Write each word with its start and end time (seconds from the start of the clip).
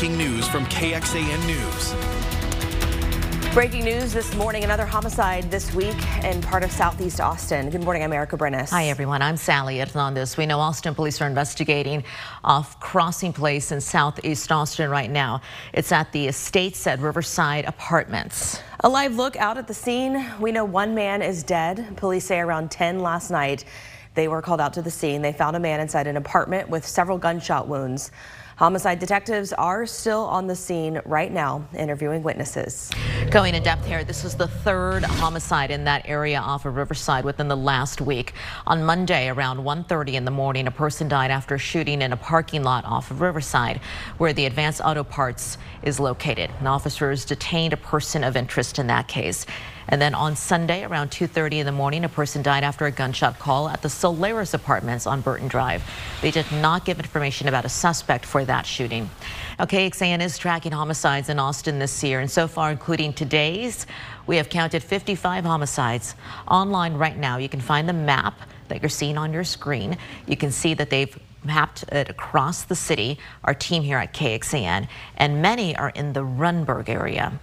breaking 0.00 0.16
news 0.16 0.48
from 0.48 0.64
KXAN 0.64 1.46
News. 1.46 3.52
Breaking 3.52 3.84
news 3.84 4.14
this 4.14 4.34
morning, 4.34 4.64
another 4.64 4.86
homicide 4.86 5.50
this 5.50 5.74
week 5.74 5.94
in 6.24 6.40
part 6.40 6.64
of 6.64 6.72
southeast 6.72 7.20
Austin. 7.20 7.68
Good 7.68 7.84
morning, 7.84 8.02
I'm 8.02 8.14
Erica 8.14 8.38
Brennis. 8.38 8.70
Hi, 8.70 8.86
everyone. 8.86 9.20
I'm 9.20 9.36
Sally 9.36 9.78
Hernandez. 9.78 10.38
We 10.38 10.46
know 10.46 10.58
Austin 10.58 10.94
police 10.94 11.20
are 11.20 11.26
investigating 11.26 12.02
off 12.42 12.80
Crossing 12.80 13.34
Place 13.34 13.72
in 13.72 13.80
southeast 13.82 14.50
Austin 14.50 14.88
right 14.88 15.10
now. 15.10 15.42
It's 15.74 15.92
at 15.92 16.10
the 16.12 16.28
Estates 16.28 16.86
at 16.86 16.98
Riverside 17.00 17.66
Apartments. 17.66 18.62
A 18.82 18.88
live 18.88 19.16
look 19.16 19.36
out 19.36 19.58
at 19.58 19.68
the 19.68 19.74
scene. 19.74 20.24
We 20.40 20.50
know 20.50 20.64
one 20.64 20.94
man 20.94 21.20
is 21.20 21.42
dead. 21.42 21.98
Police 21.98 22.24
say 22.24 22.40
around 22.40 22.70
10 22.70 23.00
last 23.00 23.30
night. 23.30 23.66
They 24.14 24.28
were 24.28 24.40
called 24.40 24.62
out 24.62 24.72
to 24.74 24.82
the 24.82 24.90
scene. 24.90 25.20
They 25.20 25.34
found 25.34 25.56
a 25.56 25.60
man 25.60 25.78
inside 25.78 26.06
an 26.06 26.16
apartment 26.16 26.70
with 26.70 26.86
several 26.86 27.18
gunshot 27.18 27.68
wounds. 27.68 28.12
Homicide 28.60 28.98
detectives 28.98 29.54
are 29.54 29.86
still 29.86 30.24
on 30.24 30.46
the 30.46 30.54
scene 30.54 31.00
right 31.06 31.32
now, 31.32 31.66
interviewing 31.74 32.22
witnesses. 32.22 32.90
Going 33.30 33.54
in 33.54 33.62
depth 33.62 33.86
here, 33.86 34.04
this 34.04 34.22
was 34.22 34.34
the 34.34 34.48
third 34.48 35.02
homicide 35.02 35.70
in 35.70 35.84
that 35.84 36.06
area 36.06 36.38
off 36.38 36.66
of 36.66 36.76
Riverside 36.76 37.24
within 37.24 37.48
the 37.48 37.56
last 37.56 38.02
week. 38.02 38.34
On 38.66 38.84
Monday, 38.84 39.30
around 39.30 39.60
1.30 39.60 40.12
in 40.12 40.26
the 40.26 40.30
morning, 40.30 40.66
a 40.66 40.70
person 40.70 41.08
died 41.08 41.30
after 41.30 41.56
shooting 41.56 42.02
in 42.02 42.12
a 42.12 42.18
parking 42.18 42.62
lot 42.62 42.84
off 42.84 43.10
of 43.10 43.22
Riverside, 43.22 43.80
where 44.18 44.34
the 44.34 44.44
Advanced 44.44 44.82
Auto 44.84 45.04
Parts 45.04 45.56
is 45.82 45.98
located. 45.98 46.50
And 46.58 46.68
officers 46.68 47.24
detained 47.24 47.72
a 47.72 47.78
person 47.78 48.22
of 48.22 48.36
interest 48.36 48.78
in 48.78 48.88
that 48.88 49.08
case. 49.08 49.46
And 49.88 50.00
then 50.00 50.14
on 50.14 50.36
Sunday 50.36 50.84
around 50.84 51.10
2.30 51.10 51.54
in 51.54 51.66
the 51.66 51.72
morning, 51.72 52.04
a 52.04 52.08
person 52.08 52.42
died 52.42 52.64
after 52.64 52.86
a 52.86 52.90
gunshot 52.90 53.38
call 53.38 53.68
at 53.68 53.82
the 53.82 53.88
Solaris 53.88 54.54
Apartments 54.54 55.06
on 55.06 55.20
Burton 55.20 55.48
Drive. 55.48 55.82
They 56.22 56.30
did 56.30 56.46
not 56.52 56.84
give 56.84 56.98
information 56.98 57.48
about 57.48 57.64
a 57.64 57.68
suspect 57.68 58.24
for 58.24 58.44
that 58.44 58.66
shooting. 58.66 59.10
Now, 59.58 59.64
KXAN 59.64 60.20
is 60.20 60.38
tracking 60.38 60.72
homicides 60.72 61.28
in 61.28 61.38
Austin 61.38 61.78
this 61.78 62.02
year, 62.02 62.20
and 62.20 62.30
so 62.30 62.46
far, 62.46 62.70
including 62.70 63.12
today's, 63.12 63.86
we 64.26 64.36
have 64.36 64.48
counted 64.48 64.82
55 64.82 65.44
homicides. 65.44 66.14
Online 66.48 66.94
right 66.94 67.16
now, 67.16 67.38
you 67.38 67.48
can 67.48 67.60
find 67.60 67.88
the 67.88 67.92
map 67.92 68.38
that 68.68 68.80
you're 68.80 68.88
seeing 68.88 69.18
on 69.18 69.32
your 69.32 69.44
screen. 69.44 69.98
You 70.26 70.36
can 70.36 70.52
see 70.52 70.74
that 70.74 70.90
they've 70.90 71.18
mapped 71.44 71.84
it 71.90 72.08
across 72.08 72.64
the 72.64 72.76
city, 72.76 73.18
our 73.44 73.54
team 73.54 73.82
here 73.82 73.98
at 73.98 74.14
KXAN, 74.14 74.88
and 75.16 75.42
many 75.42 75.76
are 75.76 75.90
in 75.90 76.12
the 76.12 76.20
Rundberg 76.20 76.88
area. 76.88 77.38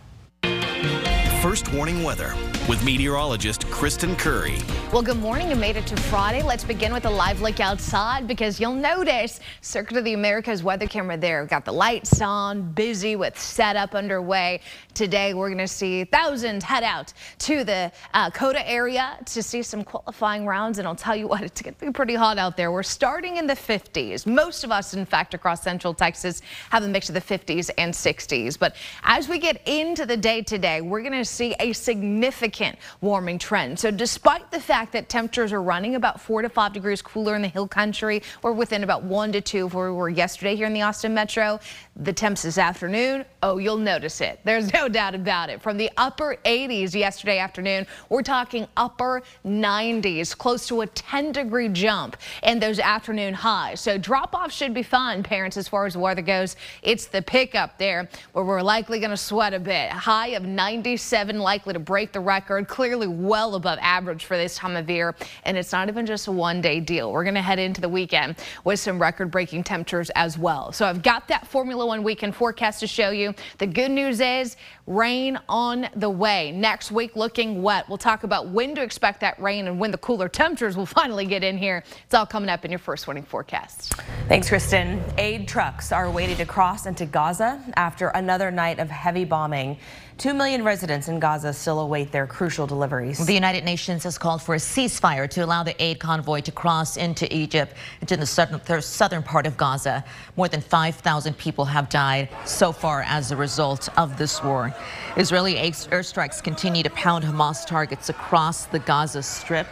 First 1.41 1.71
warning 1.71 2.03
weather 2.03 2.33
with 2.67 2.83
meteorologist 2.83 3.65
Kristen 3.69 4.13
Currie. 4.17 4.57
Well, 4.91 5.01
good 5.01 5.17
morning 5.17 5.49
You 5.49 5.55
made 5.55 5.77
it 5.77 5.87
to 5.87 5.95
Friday. 5.95 6.43
Let's 6.43 6.65
begin 6.65 6.91
with 6.91 7.05
a 7.05 7.09
live 7.09 7.39
look 7.39 7.61
outside 7.61 8.27
because 8.27 8.59
you'll 8.59 8.73
notice 8.73 9.39
Circuit 9.61 9.95
of 9.95 10.03
the 10.03 10.13
Americas 10.13 10.63
weather 10.63 10.85
camera 10.85 11.15
there. 11.15 11.41
We've 11.41 11.49
Got 11.49 11.63
the 11.63 11.71
lights 11.71 12.21
on, 12.21 12.73
busy 12.73 13.15
with 13.15 13.39
setup 13.39 13.95
underway. 13.95 14.59
Today, 14.93 15.33
we're 15.33 15.47
going 15.47 15.59
to 15.59 15.67
see 15.67 16.03
thousands 16.03 16.63
head 16.63 16.83
out 16.83 17.13
to 17.39 17.63
the 17.63 17.91
uh, 18.13 18.31
COTA 18.31 18.69
area 18.69 19.17
to 19.27 19.41
see 19.41 19.63
some 19.63 19.83
qualifying 19.83 20.45
rounds. 20.45 20.77
And 20.77 20.87
I'll 20.87 20.95
tell 20.95 21.15
you 21.15 21.27
what, 21.27 21.43
it's 21.43 21.61
going 21.61 21.75
to 21.75 21.85
be 21.85 21.91
pretty 21.91 22.15
hot 22.15 22.37
out 22.37 22.57
there. 22.57 22.71
We're 22.71 22.83
starting 22.83 23.37
in 23.37 23.47
the 23.47 23.53
50s. 23.53 24.25
Most 24.25 24.65
of 24.65 24.71
us, 24.71 24.93
in 24.93 25.05
fact, 25.05 25.33
across 25.33 25.63
central 25.63 25.93
Texas 25.93 26.41
have 26.69 26.83
a 26.83 26.87
mix 26.87 27.07
of 27.07 27.15
the 27.15 27.21
50s 27.21 27.69
and 27.77 27.93
60s. 27.93 28.59
But 28.59 28.75
as 29.03 29.29
we 29.29 29.39
get 29.39 29.65
into 29.67 30.05
the 30.05 30.17
day 30.17 30.41
today, 30.41 30.81
we're 30.81 31.02
going 31.02 31.13
to 31.13 31.23
see 31.23 31.55
a 31.59 31.71
significant 31.71 32.56
warming 33.02 33.39
trend. 33.39 33.80
So 33.80 33.91
despite 33.91 34.50
the 34.52 34.59
fact 34.59 34.94
that 34.94 35.09
temperatures 35.09 35.53
are 35.53 35.61
running 35.61 35.95
about 35.95 36.19
four 36.19 36.41
to 36.41 36.50
five 36.50 36.73
degrees 36.73 37.02
cooler 37.02 37.36
in 37.36 37.41
the 37.41 37.47
hill 37.47 37.67
country, 37.67 38.22
or 38.44 38.53
within 38.53 38.83
about 38.83 39.03
one 39.03 39.31
to 39.31 39.41
two 39.41 39.66
of 39.66 39.73
where 39.73 39.91
we 39.91 39.97
were 39.97 40.09
yesterday 40.09 40.55
here 40.55 40.67
in 40.67 40.73
the 40.73 40.81
Austin 40.81 41.14
Metro, 41.14 41.59
the 41.95 42.14
temps 42.14 42.44
this 42.44 42.58
afternoon, 42.58 43.25
oh, 43.44 43.58
you'll 43.58 43.77
notice 43.77 44.22
it. 44.22 44.39
There's 44.44 44.73
no 44.73 44.88
doubt 44.99 45.16
about 45.16 45.49
it. 45.49 45.61
From 45.61 45.77
the 45.77 45.89
upper 45.97 46.38
80s 46.45 46.94
yesterday 46.94 47.39
afternoon, 47.39 47.86
we're 48.09 48.22
talking 48.22 48.67
upper 48.77 49.23
90s, 49.45 50.37
close 50.37 50.67
to 50.67 50.81
a 50.81 50.87
10 50.87 51.31
degree 51.31 51.70
jump 51.70 52.17
in 52.43 52.60
those 52.60 52.80
afternoon 52.80 53.33
highs. 53.33 53.80
So 53.80 53.98
drop 53.98 54.36
off 54.36 54.52
should 54.52 54.73
be 54.73 54.83
fun, 54.83 55.23
parents, 55.23 55.58
as 55.58 55.67
far 55.67 55.86
as 55.86 55.93
the 55.93 55.99
weather 55.99 56.21
goes. 56.21 56.55
It's 56.81 57.08
the 57.08 57.21
pickup 57.21 57.77
there 57.77 58.10
where 58.33 58.45
we're 58.45 58.61
likely 58.61 58.99
going 58.99 59.11
to 59.11 59.17
sweat 59.17 59.54
a 59.54 59.60
bit. 59.60 59.89
High 59.89 60.30
of 60.30 60.43
97 60.43 61.39
likely 61.39 61.73
to 61.73 61.80
break 61.80 62.11
the 62.11 62.20
record, 62.20 62.46
clearly 62.65 63.08
well 63.08 63.55
above 63.55 63.80
average 63.81 64.25
for 64.25 64.37
this 64.37 64.55
time 64.55 64.75
of 64.75 64.89
year. 64.89 65.15
And 65.43 65.58
it's 65.58 65.71
not 65.71 65.89
even 65.89 66.05
just 66.05 66.27
a 66.27 66.31
one 66.31 66.61
day 66.61 66.80
deal. 66.80 67.11
We're 67.11 67.23
going 67.23 67.35
to 67.35 67.41
head 67.41 67.59
into 67.59 67.81
the 67.81 67.89
weekend 67.89 68.37
with 68.63 68.80
some 68.80 68.99
record 68.99 69.31
breaking 69.31 69.63
temperatures 69.63 70.09
as 70.11 70.37
well. 70.37 70.71
So 70.71 70.86
I've 70.86 71.02
got 71.02 71.27
that 71.27 71.47
Formula 71.47 71.86
One 71.86 72.03
weekend 72.03 72.36
forecast 72.36 72.80
to 72.81 72.87
show 72.87 73.11
you. 73.11 73.33
The 73.57 73.67
good 73.67 73.91
news 73.91 74.19
is 74.19 74.57
rain 74.86 75.37
on 75.49 75.89
the 75.95 76.09
way. 76.09 76.52
Next 76.52 76.91
week 76.91 77.15
looking 77.15 77.61
wet. 77.61 77.87
We'll 77.89 77.97
talk 77.97 78.23
about 78.23 78.49
when 78.49 78.75
to 78.75 78.81
expect 78.81 79.19
that 79.21 79.39
rain 79.41 79.67
and 79.67 79.80
when 79.80 79.91
the 79.91 79.97
cooler 79.97 80.30
temperatures 80.30 80.77
will 80.77 80.86
finally 80.97 81.25
get 81.25 81.43
in 81.43 81.57
here. 81.57 81.83
It's 82.05 82.13
all 82.13 82.25
coming 82.25 82.49
up 82.49 82.65
in 82.65 82.71
your 82.71 82.80
first 82.80 83.07
warning 83.07 83.23
forecast. 83.23 83.93
Thanks, 84.27 84.49
Kristen. 84.49 85.03
Aid 85.17 85.47
trucks 85.47 85.91
are 85.91 86.09
waiting 86.09 86.37
to 86.37 86.45
cross 86.45 86.86
into 86.86 87.05
Gaza 87.05 87.61
after 87.75 88.07
another 88.09 88.52
night 88.52 88.80
of 88.80 88.89
heavy 88.89 89.25
bombing. 89.25 89.77
Two 90.17 90.33
million 90.33 90.63
residents 90.63 91.09
in 91.09 91.19
Gaza 91.19 91.53
still 91.53 91.80
await 91.80 92.11
their 92.11 92.25
crucial 92.37 92.67
deliveries. 92.67 93.25
The 93.25 93.33
United 93.33 93.65
Nations 93.65 94.03
has 94.03 94.20
called 94.20 94.43
for 94.43 94.53
a 94.53 94.59
ceasefire 94.59 95.27
to 95.31 95.43
allow 95.43 95.64
the 95.64 95.75
aid 95.83 95.99
convoy 95.99 96.42
to 96.42 96.52
cross 96.52 96.95
into 96.95 97.25
Egypt, 97.36 97.73
into 97.99 98.15
the 98.15 98.27
southern, 98.27 98.61
the 98.64 98.80
southern 98.80 99.23
part 99.23 99.48
of 99.48 99.58
Gaza. 99.58 100.05
More 100.36 100.48
than 100.48 100.61
5,000 100.61 101.36
people 101.36 101.65
have 101.65 101.89
died 101.89 102.30
so 102.45 102.71
far 102.71 103.02
as 103.08 103.31
a 103.31 103.36
result 103.36 103.89
of 103.98 104.20
this 104.20 104.43
war. 104.43 104.71
Israeli 105.15 105.55
airstrikes 105.55 106.43
continue 106.43 106.83
to 106.83 106.92
pound 106.92 107.25
Hamas 107.25 107.65
targets 107.65 108.09
across 108.09 108.65
the 108.67 108.77
Gaza 108.77 109.23
Strip. 109.23 109.65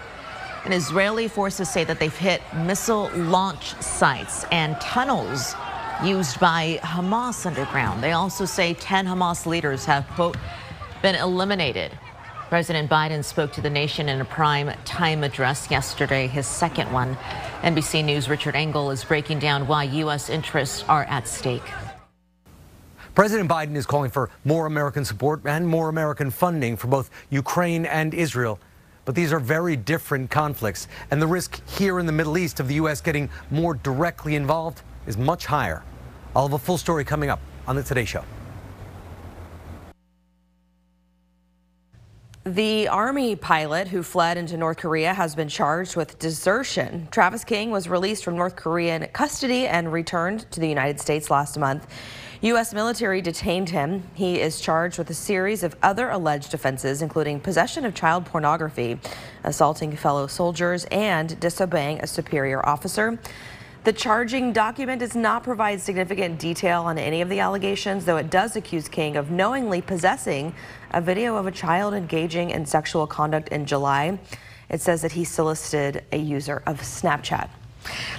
And 0.64 0.74
Israeli 0.74 1.28
forces 1.28 1.70
say 1.70 1.84
that 1.84 2.00
they've 2.00 2.18
hit 2.18 2.42
missile 2.56 3.12
launch 3.14 3.80
sites 3.80 4.44
and 4.52 4.76
tunnels 4.82 5.54
used 6.04 6.40
by 6.40 6.80
Hamas 6.82 7.46
underground. 7.46 8.02
They 8.02 8.14
also 8.14 8.46
say 8.46 8.74
10 8.74 9.06
Hamas 9.06 9.46
leaders 9.46 9.86
have, 9.86 10.08
quote, 10.16 10.36
been 11.04 11.14
eliminated. 11.14 11.92
President 12.50 12.92
Biden 12.92 13.24
spoke 13.24 13.52
to 13.54 13.62
the 13.62 13.70
nation 13.72 14.08
in 14.08 14.22
a 14.22 14.26
prime 14.26 14.72
time 14.86 15.24
address 15.24 15.72
yesterday, 15.72 16.28
his 16.28 16.46
second 16.46 16.92
one. 16.94 17.18
NBC 17.64 18.06
News' 18.06 18.30
Richard 18.30 18.56
Engel 18.56 18.92
is 18.92 19.04
breaking 19.04 19.40
down 19.40 19.66
why 19.66 19.86
U.S. 19.86 20.30
interests 20.30 20.84
are 20.88 21.06
at 21.06 21.28
stake. 21.28 21.64
President 23.16 23.50
Biden 23.50 23.76
is 23.76 23.88
calling 23.88 24.12
for 24.12 24.30
more 24.44 24.68
American 24.68 25.04
support 25.04 25.42
and 25.46 25.68
more 25.68 25.90
American 25.90 26.30
funding 26.30 26.78
for 26.78 26.86
both 26.86 27.10
Ukraine 27.32 27.84
and 27.84 28.14
Israel. 28.14 28.60
But 29.06 29.16
these 29.16 29.34
are 29.34 29.40
very 29.40 29.76
different 29.76 30.30
conflicts, 30.30 30.88
and 31.10 31.20
the 31.20 31.28
risk 31.28 31.68
here 31.68 32.00
in 32.00 32.06
the 32.06 32.12
Middle 32.12 32.38
East 32.38 32.60
of 32.60 32.68
the 32.68 32.76
U.S. 32.76 33.02
getting 33.02 33.28
more 33.50 33.74
directly 33.74 34.36
involved 34.36 34.84
is 35.08 35.18
much 35.18 35.48
higher. 35.48 35.82
I'll 36.36 36.48
have 36.48 36.54
a 36.54 36.60
full 36.60 36.78
story 36.78 37.06
coming 37.06 37.32
up 37.32 37.40
on 37.68 37.76
the 37.76 37.84
Today 37.84 38.06
Show. 38.06 38.24
The 42.46 42.88
Army 42.90 43.36
pilot 43.36 43.88
who 43.88 44.04
fled 44.04 44.38
into 44.38 44.56
North 44.56 44.78
Korea 44.78 45.16
has 45.16 45.34
been 45.34 45.50
charged 45.50 45.96
with 45.96 46.20
desertion. 46.20 47.08
Travis 47.10 47.44
King 47.44 47.72
was 47.72 47.90
released 47.90 48.24
from 48.24 48.36
North 48.36 48.56
Korean 48.56 49.08
custody 49.14 49.66
and 49.66 49.92
returned 49.92 50.52
to 50.52 50.60
the 50.60 50.70
United 50.70 51.00
States 51.00 51.32
last 51.32 51.58
month. 51.58 51.88
U.S. 52.42 52.72
military 52.72 53.20
detained 53.20 53.70
him. 53.70 54.04
He 54.14 54.40
is 54.40 54.62
charged 54.62 55.00
with 55.00 55.10
a 55.10 55.14
series 55.16 55.64
of 55.64 55.76
other 55.82 56.12
alleged 56.12 56.54
offenses, 56.54 57.02
including 57.02 57.40
possession 57.40 57.84
of 57.84 57.96
child 57.96 58.28
pornography, 58.28 59.00
assaulting 59.44 59.96
fellow 59.96 60.28
soldiers, 60.28 60.86
and 60.92 61.40
disobeying 61.40 62.00
a 62.02 62.06
superior 62.06 62.64
officer. 62.64 63.18
The 63.86 63.94
charging 63.94 64.52
document 64.52 65.02
does 65.02 65.16
not 65.16 65.44
provide 65.44 65.80
significant 65.80 66.40
detail 66.40 66.82
on 66.82 66.98
any 66.98 67.22
of 67.22 67.30
the 67.30 67.40
allegations, 67.40 68.06
though 68.06 68.18
it 68.18 68.32
does 68.32 68.56
accuse 68.56 68.88
King 68.88 69.16
of 69.16 69.30
knowingly 69.30 69.80
possessing 69.80 70.56
a 70.96 71.02
video 71.02 71.36
of 71.36 71.46
a 71.46 71.52
child 71.52 71.94
engaging 71.94 72.52
in 72.52 72.66
sexual 72.66 73.06
conduct 73.06 73.50
in 73.50 73.66
July. 73.66 74.18
It 74.70 74.80
says 74.80 75.02
that 75.02 75.12
he 75.12 75.26
solicited 75.26 76.06
a 76.14 76.18
user 76.18 76.64
of 76.66 76.80
Snapchat. 76.80 77.50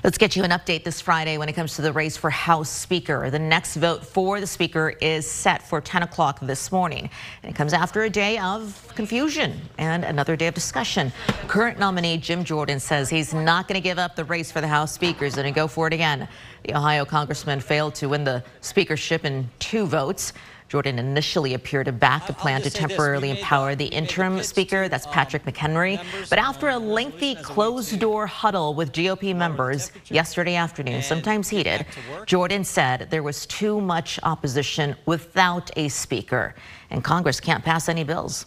Let's 0.05 0.19
get 0.19 0.37
you 0.37 0.45
an 0.45 0.51
update 0.51 0.85
this 0.85 1.01
Friday 1.01 1.39
when 1.39 1.49
it 1.49 1.55
comes 1.55 1.75
to 1.77 1.83
the 1.83 1.93
race 1.93 2.17
for 2.17 2.31
House 2.31 2.69
Speaker. 2.69 3.31
The 3.31 3.39
next 3.39 3.77
vote 3.77 4.05
for 4.07 4.41
the 4.41 4.47
Speaker 4.47 4.91
is 5.01 5.29
set 5.29 5.67
for 5.67 5.81
10 5.81 6.03
o'clock 6.03 6.39
this 6.41 6.71
morning. 6.71 7.11
And 7.43 7.51
it 7.51 7.57
comes 7.57 7.73
after 7.73 8.05
a 8.05 8.11
day 8.11 8.39
of 8.39 8.93
confusion 8.95 9.61
and 9.79 10.05
another 10.05 10.37
day 10.37 10.47
of 10.47 10.55
discussion. 10.55 11.13
Current 11.49 11.79
nominee 11.79 12.19
Jim 12.19 12.45
Jordan 12.45 12.79
says 12.79 13.09
he's 13.09 13.35
not 13.35 13.67
going 13.67 13.81
to 13.81 13.83
give 13.83 13.99
up 13.99 14.15
the 14.15 14.25
race 14.25 14.53
for 14.53 14.61
the 14.61 14.69
House 14.69 14.93
Speaker. 14.93 15.25
He's 15.25 15.35
going 15.35 15.53
to 15.53 15.59
go 15.59 15.67
for 15.67 15.87
it 15.87 15.93
again. 15.93 16.29
The 16.67 16.75
Ohio 16.75 17.05
congressman 17.05 17.61
failed 17.61 17.95
to 17.97 18.09
win 18.09 18.25
the 18.25 18.43
speakership 18.61 19.25
in 19.25 19.49
two 19.61 19.87
votes. 19.87 20.33
Jordan 20.69 20.99
initially 20.99 21.55
appeared 21.55 21.87
to 21.87 21.93
back 21.93 22.27
the 22.27 22.33
plan 22.33 22.61
to 22.63 22.71
temporarily 22.71 23.31
empower 23.31 23.77
the 23.77 23.85
interim 23.85 24.43
speaker, 24.43 24.89
that's 24.89 25.07
Patrick 25.07 25.45
McHenry. 25.45 26.05
But 26.29 26.41
after 26.41 26.71
a 26.71 26.77
lengthy 26.77 27.37
closed 27.37 28.01
door 28.01 28.27
huddle 28.27 28.75
with 28.75 28.93
GOP 28.93 29.35
members 29.37 29.93
yesterday 30.07 30.57
afternoon, 30.57 31.03
sometimes 31.03 31.49
heated, 31.49 31.87
Jordan 32.27 32.65
said 32.65 33.11
there 33.13 33.23
was 33.23 33.47
too 33.47 33.81
much 33.81 34.19
opposition 34.25 34.97
without 35.07 35.71
a 35.77 35.89
speaker, 35.89 36.57
and 36.91 37.05
Congress 37.05 37.39
can't 37.39 37.65
pass 37.65 37.89
any 37.89 38.03
bills. 38.03 38.45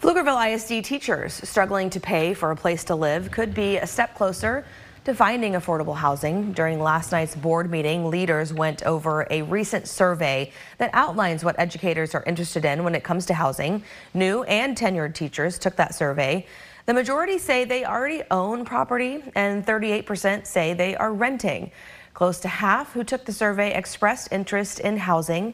Pflugerville 0.00 0.54
ISD 0.54 0.84
teachers 0.84 1.32
struggling 1.48 1.90
to 1.90 1.98
pay 1.98 2.32
for 2.32 2.52
a 2.52 2.56
place 2.56 2.84
to 2.84 2.94
live 2.94 3.32
could 3.32 3.54
be 3.54 3.78
a 3.78 3.86
step 3.86 4.14
closer 4.14 4.64
to 5.04 5.14
finding 5.14 5.52
affordable 5.52 5.96
housing. 5.96 6.52
During 6.52 6.80
last 6.80 7.12
night's 7.12 7.34
board 7.34 7.70
meeting, 7.70 8.08
leaders 8.08 8.54
went 8.54 8.82
over 8.84 9.26
a 9.30 9.42
recent 9.42 9.86
survey 9.86 10.50
that 10.78 10.90
outlines 10.94 11.44
what 11.44 11.58
educators 11.58 12.14
are 12.14 12.22
interested 12.26 12.64
in 12.64 12.84
when 12.84 12.94
it 12.94 13.04
comes 13.04 13.26
to 13.26 13.34
housing. 13.34 13.82
New 14.14 14.44
and 14.44 14.76
tenured 14.76 15.14
teachers 15.14 15.58
took 15.58 15.76
that 15.76 15.94
survey. 15.94 16.46
The 16.86 16.94
majority 16.94 17.38
say 17.38 17.64
they 17.64 17.84
already 17.84 18.22
own 18.30 18.64
property 18.64 19.22
and 19.34 19.64
38% 19.66 20.46
say 20.46 20.72
they 20.72 20.96
are 20.96 21.12
renting. 21.12 21.70
Close 22.14 22.40
to 22.40 22.48
half 22.48 22.92
who 22.92 23.04
took 23.04 23.26
the 23.26 23.32
survey 23.32 23.74
expressed 23.74 24.32
interest 24.32 24.80
in 24.80 24.96
housing. 24.96 25.52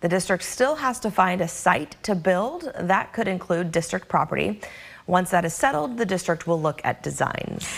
The 0.00 0.08
district 0.08 0.42
still 0.42 0.74
has 0.76 0.98
to 1.00 1.10
find 1.10 1.40
a 1.40 1.48
site 1.48 1.96
to 2.02 2.16
build. 2.16 2.72
That 2.80 3.12
could 3.12 3.28
include 3.28 3.70
district 3.70 4.08
property. 4.08 4.60
Once 5.06 5.30
that 5.30 5.44
is 5.44 5.54
settled, 5.54 5.98
the 5.98 6.06
district 6.06 6.46
will 6.46 6.60
look 6.60 6.80
at 6.84 7.02
designs. 7.02 7.68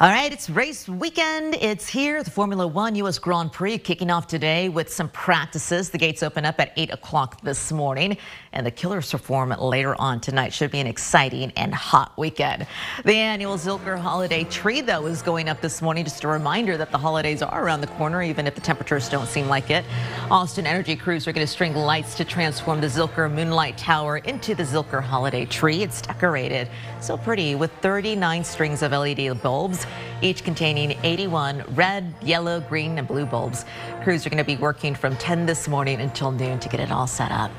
All 0.00 0.08
right, 0.08 0.32
it's 0.32 0.50
race 0.50 0.88
weekend. 0.88 1.54
It's 1.54 1.88
here. 1.88 2.24
The 2.24 2.30
Formula 2.30 2.66
One 2.66 2.96
U.S. 2.96 3.16
Grand 3.20 3.52
Prix 3.52 3.78
kicking 3.78 4.10
off 4.10 4.26
today 4.26 4.68
with 4.68 4.92
some 4.92 5.08
practices. 5.08 5.90
The 5.90 5.98
gates 5.98 6.24
open 6.24 6.44
up 6.44 6.58
at 6.58 6.72
8 6.76 6.92
o'clock 6.92 7.40
this 7.42 7.70
morning, 7.70 8.18
and 8.52 8.66
the 8.66 8.72
killers 8.72 9.08
perform 9.12 9.50
later 9.50 9.94
on 10.00 10.20
tonight. 10.20 10.52
Should 10.52 10.72
be 10.72 10.80
an 10.80 10.88
exciting 10.88 11.52
and 11.56 11.72
hot 11.72 12.12
weekend. 12.18 12.66
The 13.04 13.14
annual 13.14 13.56
Zilker 13.56 13.96
Holiday 13.96 14.42
Tree, 14.42 14.80
though, 14.80 15.06
is 15.06 15.22
going 15.22 15.48
up 15.48 15.60
this 15.60 15.80
morning. 15.80 16.02
Just 16.02 16.24
a 16.24 16.28
reminder 16.28 16.76
that 16.76 16.90
the 16.90 16.98
holidays 16.98 17.40
are 17.40 17.64
around 17.64 17.80
the 17.80 17.86
corner, 17.86 18.20
even 18.20 18.48
if 18.48 18.56
the 18.56 18.60
temperatures 18.60 19.08
don't 19.08 19.28
seem 19.28 19.46
like 19.46 19.70
it. 19.70 19.84
Austin 20.28 20.66
Energy 20.66 20.96
crews 20.96 21.28
are 21.28 21.32
going 21.32 21.46
to 21.46 21.52
string 21.52 21.72
lights 21.72 22.16
to 22.16 22.24
transform 22.24 22.80
the 22.80 22.88
Zilker 22.88 23.32
Moonlight 23.32 23.78
Tower 23.78 24.16
into 24.18 24.56
the 24.56 24.64
Zilker 24.64 25.00
Holiday 25.00 25.44
Tree. 25.44 25.84
It's 25.84 26.02
decorated 26.02 26.68
so 27.00 27.16
pretty 27.16 27.54
with 27.54 27.70
39 27.80 28.42
strings 28.42 28.82
of 28.82 28.90
LED 28.90 29.40
bulbs 29.40 29.83
each 30.22 30.44
containing 30.44 30.98
81 31.02 31.64
red, 31.74 32.14
yellow, 32.22 32.60
green, 32.60 32.98
and 32.98 33.06
blue 33.06 33.26
bulbs. 33.26 33.64
Crews 34.02 34.26
are 34.26 34.30
going 34.30 34.38
to 34.38 34.44
be 34.44 34.56
working 34.56 34.94
from 34.94 35.16
10 35.16 35.46
this 35.46 35.68
morning 35.68 36.00
until 36.00 36.30
noon 36.30 36.58
to 36.60 36.68
get 36.68 36.80
it 36.80 36.90
all 36.90 37.06
set 37.06 37.30
up. 37.30 37.50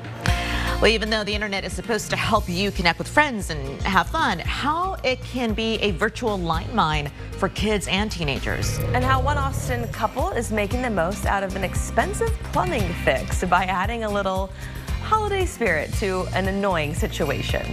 Well, 0.80 0.88
even 0.88 1.08
though 1.08 1.24
the 1.24 1.34
internet 1.34 1.64
is 1.64 1.72
supposed 1.72 2.10
to 2.10 2.16
help 2.16 2.46
you 2.50 2.70
connect 2.70 2.98
with 2.98 3.08
friends 3.08 3.48
and 3.48 3.80
have 3.80 4.10
fun, 4.10 4.40
how 4.40 4.96
it 5.04 5.22
can 5.22 5.54
be 5.54 5.76
a 5.76 5.92
virtual 5.92 6.36
line 6.36 6.74
mine 6.74 7.10
for 7.38 7.48
kids 7.48 7.88
and 7.88 8.12
teenagers. 8.12 8.76
And 8.92 9.02
how 9.02 9.22
one 9.22 9.38
Austin 9.38 9.88
couple 9.88 10.28
is 10.32 10.52
making 10.52 10.82
the 10.82 10.90
most 10.90 11.24
out 11.24 11.42
of 11.42 11.56
an 11.56 11.64
expensive 11.64 12.30
plumbing 12.52 12.92
fix 13.04 13.42
by 13.44 13.64
adding 13.64 14.04
a 14.04 14.10
little 14.10 14.50
holiday 15.02 15.46
spirit 15.46 15.94
to 15.94 16.26
an 16.34 16.46
annoying 16.46 16.92
situation. 16.92 17.64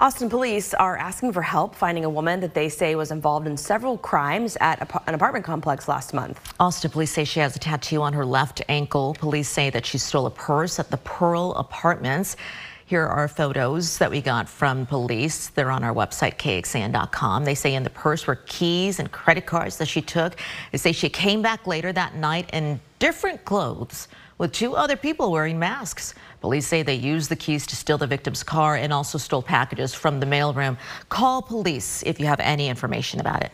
Austin 0.00 0.30
police 0.30 0.72
are 0.72 0.96
asking 0.96 1.30
for 1.30 1.42
help 1.42 1.74
finding 1.74 2.06
a 2.06 2.08
woman 2.08 2.40
that 2.40 2.54
they 2.54 2.70
say 2.70 2.94
was 2.94 3.10
involved 3.10 3.46
in 3.46 3.54
several 3.54 3.98
crimes 3.98 4.56
at 4.58 4.80
an 5.06 5.12
apartment 5.12 5.44
complex 5.44 5.88
last 5.88 6.14
month. 6.14 6.54
Austin 6.58 6.90
police 6.90 7.10
say 7.10 7.22
she 7.22 7.38
has 7.38 7.54
a 7.54 7.58
tattoo 7.58 8.00
on 8.00 8.14
her 8.14 8.24
left 8.24 8.62
ankle. 8.70 9.14
Police 9.18 9.50
say 9.50 9.68
that 9.68 9.84
she 9.84 9.98
stole 9.98 10.24
a 10.24 10.30
purse 10.30 10.78
at 10.78 10.90
the 10.90 10.96
Pearl 10.96 11.52
Apartments. 11.52 12.38
Here 12.86 13.06
are 13.06 13.28
photos 13.28 13.98
that 13.98 14.10
we 14.10 14.22
got 14.22 14.48
from 14.48 14.86
police. 14.86 15.48
They're 15.48 15.70
on 15.70 15.84
our 15.84 15.94
website, 15.94 16.38
kxan.com. 16.38 17.44
They 17.44 17.54
say 17.54 17.74
in 17.74 17.82
the 17.82 17.90
purse 17.90 18.26
were 18.26 18.36
keys 18.46 19.00
and 19.00 19.12
credit 19.12 19.44
cards 19.44 19.76
that 19.76 19.86
she 19.86 20.00
took. 20.00 20.34
They 20.72 20.78
say 20.78 20.92
she 20.92 21.10
came 21.10 21.42
back 21.42 21.66
later 21.66 21.92
that 21.92 22.14
night 22.14 22.48
in 22.54 22.80
different 23.00 23.44
clothes 23.44 24.08
with 24.40 24.52
two 24.52 24.74
other 24.74 24.96
people 24.96 25.30
wearing 25.30 25.58
masks. 25.58 26.14
Police 26.40 26.66
say 26.66 26.82
they 26.82 26.94
used 26.94 27.30
the 27.30 27.36
keys 27.36 27.66
to 27.66 27.76
steal 27.76 27.98
the 27.98 28.06
victim's 28.06 28.42
car 28.42 28.74
and 28.74 28.90
also 28.90 29.18
stole 29.18 29.42
packages 29.42 29.92
from 29.92 30.18
the 30.18 30.24
mailroom. 30.24 30.78
Call 31.10 31.42
police 31.42 32.02
if 32.04 32.18
you 32.18 32.24
have 32.24 32.40
any 32.40 32.70
information 32.70 33.20
about 33.20 33.42
it. 33.42 33.52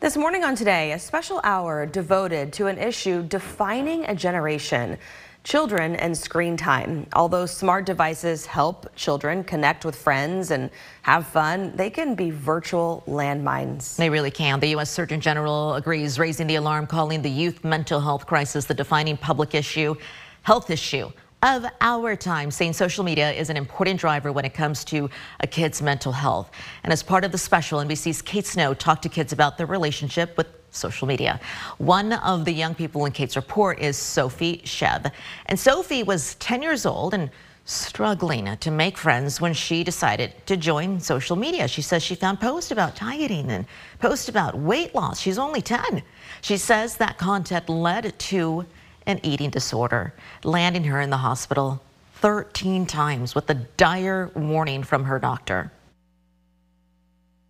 This 0.00 0.16
morning 0.16 0.42
on 0.42 0.56
Today, 0.56 0.90
a 0.90 0.98
special 0.98 1.40
hour 1.44 1.86
devoted 1.86 2.52
to 2.54 2.66
an 2.66 2.76
issue 2.76 3.22
defining 3.22 4.04
a 4.06 4.16
generation 4.16 4.98
children 5.46 5.94
and 5.94 6.18
screen 6.18 6.56
time. 6.56 7.06
Although 7.12 7.46
smart 7.46 7.86
devices 7.86 8.46
help 8.46 8.92
children 8.96 9.44
connect 9.44 9.84
with 9.84 9.94
friends 9.94 10.50
and 10.50 10.70
have 11.02 11.24
fun, 11.28 11.72
they 11.76 11.88
can 11.88 12.16
be 12.16 12.30
virtual 12.32 13.04
landmines. 13.06 13.94
They 13.94 14.10
really 14.10 14.32
can. 14.32 14.58
The 14.58 14.70
U.S. 14.70 14.90
Surgeon 14.90 15.20
General 15.20 15.74
agrees, 15.74 16.18
raising 16.18 16.48
the 16.48 16.56
alarm, 16.56 16.88
calling 16.88 17.22
the 17.22 17.30
youth 17.30 17.62
mental 17.62 18.00
health 18.00 18.26
crisis 18.26 18.64
the 18.64 18.74
defining 18.74 19.16
public 19.16 19.54
issue, 19.54 19.94
health 20.42 20.68
issue 20.68 21.12
of 21.44 21.64
our 21.80 22.16
time, 22.16 22.50
saying 22.50 22.72
social 22.72 23.04
media 23.04 23.30
is 23.30 23.48
an 23.48 23.56
important 23.56 24.00
driver 24.00 24.32
when 24.32 24.44
it 24.44 24.52
comes 24.52 24.84
to 24.86 25.08
a 25.38 25.46
kid's 25.46 25.80
mental 25.80 26.10
health. 26.10 26.50
And 26.82 26.92
as 26.92 27.04
part 27.04 27.22
of 27.22 27.30
the 27.30 27.38
special, 27.38 27.78
NBC's 27.78 28.20
Kate 28.20 28.46
Snow 28.46 28.74
talked 28.74 29.04
to 29.04 29.08
kids 29.08 29.32
about 29.32 29.58
their 29.58 29.66
relationship 29.66 30.36
with 30.36 30.65
social 30.76 31.08
media. 31.08 31.40
One 31.78 32.12
of 32.12 32.44
the 32.44 32.52
young 32.52 32.74
people 32.74 33.06
in 33.06 33.12
Kate's 33.12 33.36
report 33.36 33.78
is 33.78 33.96
Sophie 33.96 34.62
Szew. 34.64 35.10
And 35.46 35.58
Sophie 35.58 36.02
was 36.02 36.34
10 36.36 36.62
years 36.62 36.86
old 36.86 37.14
and 37.14 37.30
struggling 37.66 38.56
to 38.58 38.70
make 38.70 38.96
friends 38.96 39.40
when 39.40 39.52
she 39.52 39.82
decided 39.82 40.32
to 40.46 40.56
join 40.56 41.00
social 41.00 41.34
media. 41.34 41.66
She 41.66 41.82
says 41.82 42.02
she 42.02 42.14
found 42.14 42.40
posts 42.40 42.70
about 42.70 42.94
dieting 42.94 43.50
and 43.50 43.66
posts 43.98 44.28
about 44.28 44.56
weight 44.56 44.94
loss. 44.94 45.20
She's 45.20 45.36
only 45.36 45.60
10. 45.60 46.02
She 46.42 46.56
says 46.56 46.96
that 46.96 47.18
content 47.18 47.68
led 47.68 48.16
to 48.18 48.64
an 49.06 49.20
eating 49.22 49.50
disorder, 49.50 50.14
landing 50.44 50.84
her 50.84 51.00
in 51.00 51.10
the 51.10 51.16
hospital 51.16 51.82
13 52.14 52.86
times 52.86 53.34
with 53.34 53.50
a 53.50 53.54
dire 53.54 54.30
warning 54.34 54.82
from 54.82 55.04
her 55.04 55.18
doctor. 55.18 55.70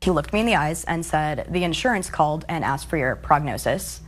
He 0.06 0.12
looked 0.12 0.32
me 0.32 0.38
in 0.38 0.46
the 0.46 0.54
eyes 0.54 0.84
and 0.84 1.04
said, 1.04 1.48
the 1.50 1.64
insurance 1.64 2.10
called 2.10 2.44
and 2.48 2.64
asked 2.64 2.88
for 2.88 2.96
your 2.96 3.16
prognosis. 3.16 4.02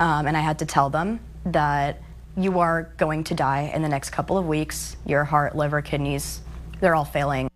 Um, 0.00 0.26
and 0.26 0.38
I 0.38 0.40
had 0.40 0.58
to 0.60 0.64
tell 0.64 0.88
them 0.88 1.20
that 1.44 2.00
you 2.34 2.60
are 2.60 2.84
going 2.96 3.24
to 3.24 3.34
die 3.34 3.70
in 3.74 3.82
the 3.82 3.88
next 3.90 4.08
couple 4.08 4.38
of 4.38 4.48
weeks. 4.48 4.96
Your 5.04 5.22
heart, 5.22 5.54
liver, 5.54 5.82
kidneys, 5.82 6.40
they're 6.80 6.94
all 6.94 7.04
failing. 7.04 7.50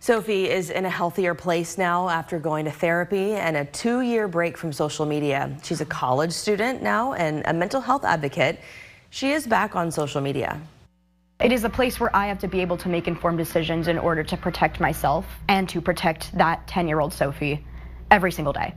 Sophie 0.00 0.50
is 0.50 0.68
in 0.68 0.84
a 0.84 0.90
healthier 0.90 1.34
place 1.34 1.78
now 1.78 2.10
after 2.10 2.38
going 2.38 2.66
to 2.66 2.70
therapy 2.70 3.32
and 3.32 3.56
a 3.56 3.64
two-year 3.64 4.28
break 4.28 4.58
from 4.58 4.70
social 4.70 5.06
media. 5.06 5.56
She's 5.62 5.80
a 5.80 5.86
college 5.86 6.32
student 6.32 6.82
now 6.82 7.14
and 7.14 7.42
a 7.46 7.54
mental 7.54 7.80
health 7.80 8.04
advocate. 8.04 8.60
She 9.08 9.32
is 9.32 9.46
back 9.46 9.76
on 9.76 9.90
social 9.90 10.20
media. 10.20 10.60
It 11.40 11.50
is 11.50 11.64
a 11.64 11.68
place 11.68 11.98
where 11.98 12.14
I 12.14 12.28
have 12.28 12.38
to 12.40 12.48
be 12.48 12.60
able 12.60 12.76
to 12.78 12.88
make 12.88 13.08
informed 13.08 13.38
decisions 13.38 13.88
in 13.88 13.98
order 13.98 14.22
to 14.22 14.36
protect 14.36 14.78
myself 14.78 15.26
and 15.48 15.68
to 15.68 15.80
protect 15.80 16.36
that 16.38 16.66
10-year-old 16.68 17.12
Sophie 17.12 17.64
every 18.10 18.30
single 18.30 18.52
day. 18.52 18.72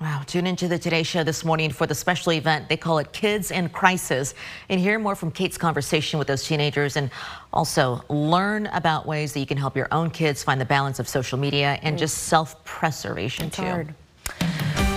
Wow, 0.00 0.22
tune 0.26 0.46
into 0.46 0.66
the 0.66 0.78
Today 0.78 1.02
Show 1.02 1.22
this 1.22 1.44
morning 1.44 1.70
for 1.70 1.86
the 1.86 1.94
special 1.94 2.32
event. 2.32 2.70
They 2.70 2.78
call 2.78 2.96
it 2.96 3.12
Kids 3.12 3.50
in 3.50 3.68
Crisis. 3.68 4.32
And 4.70 4.80
hear 4.80 4.98
more 4.98 5.14
from 5.14 5.30
Kate's 5.30 5.58
conversation 5.58 6.18
with 6.18 6.26
those 6.26 6.42
teenagers 6.42 6.96
and 6.96 7.10
also 7.52 8.02
learn 8.08 8.66
about 8.68 9.04
ways 9.04 9.34
that 9.34 9.40
you 9.40 9.46
can 9.46 9.58
help 9.58 9.76
your 9.76 9.88
own 9.92 10.08
kids 10.10 10.42
find 10.42 10.58
the 10.58 10.64
balance 10.64 10.98
of 10.98 11.06
social 11.06 11.38
media 11.38 11.78
and 11.82 11.98
just 11.98 12.16
self-preservation 12.24 13.50
too. 13.50 13.62
Hard. 13.62 13.94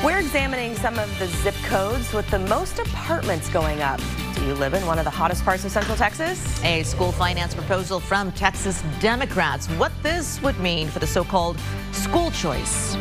We're 0.05 0.19
examining 0.19 0.75
some 0.75 0.97
of 0.97 1.19
the 1.19 1.27
zip 1.27 1.55
codes 1.65 2.13
with 2.13 2.29
the 2.31 2.39
most 2.39 2.79
apartments 2.79 3.49
going 3.49 3.81
up. 3.81 3.99
You 4.45 4.55
live 4.55 4.73
in 4.73 4.85
one 4.85 4.99
of 4.99 5.05
the 5.05 5.09
hottest 5.09 5.45
parts 5.45 5.63
of 5.63 5.71
Central 5.71 5.95
Texas? 5.95 6.61
A 6.65 6.83
school 6.83 7.13
finance 7.13 7.55
proposal 7.55 8.01
from 8.01 8.29
Texas 8.33 8.83
Democrats. 8.99 9.67
What 9.67 9.93
this 10.03 10.41
would 10.41 10.59
mean 10.59 10.89
for 10.89 10.99
the 10.99 11.07
so-called 11.07 11.57
school 11.93 12.29
choice. 12.29 12.97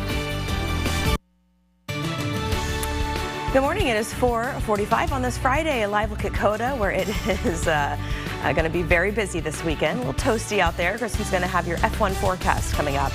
Good 3.51 3.59
morning. 3.59 3.87
It 3.87 3.97
is 3.97 4.13
4:45 4.13 5.11
on 5.11 5.21
this 5.21 5.37
Friday. 5.37 5.83
A 5.83 5.89
live 5.89 6.11
look 6.11 6.23
at 6.23 6.33
COTA, 6.33 6.77
where 6.77 6.91
it 6.91 7.09
is 7.45 7.67
uh, 7.67 7.97
uh, 8.41 8.53
going 8.53 8.63
to 8.63 8.69
be 8.71 8.81
very 8.81 9.11
busy 9.11 9.41
this 9.41 9.61
weekend. 9.65 9.99
A 9.99 10.05
little 10.05 10.13
toasty 10.13 10.59
out 10.59 10.77
there. 10.77 10.97
Kristen's 10.97 11.29
going 11.29 11.43
to 11.43 11.49
have 11.49 11.67
your 11.67 11.77
F1 11.79 12.13
forecast 12.13 12.73
coming 12.73 12.95
up. 12.95 13.11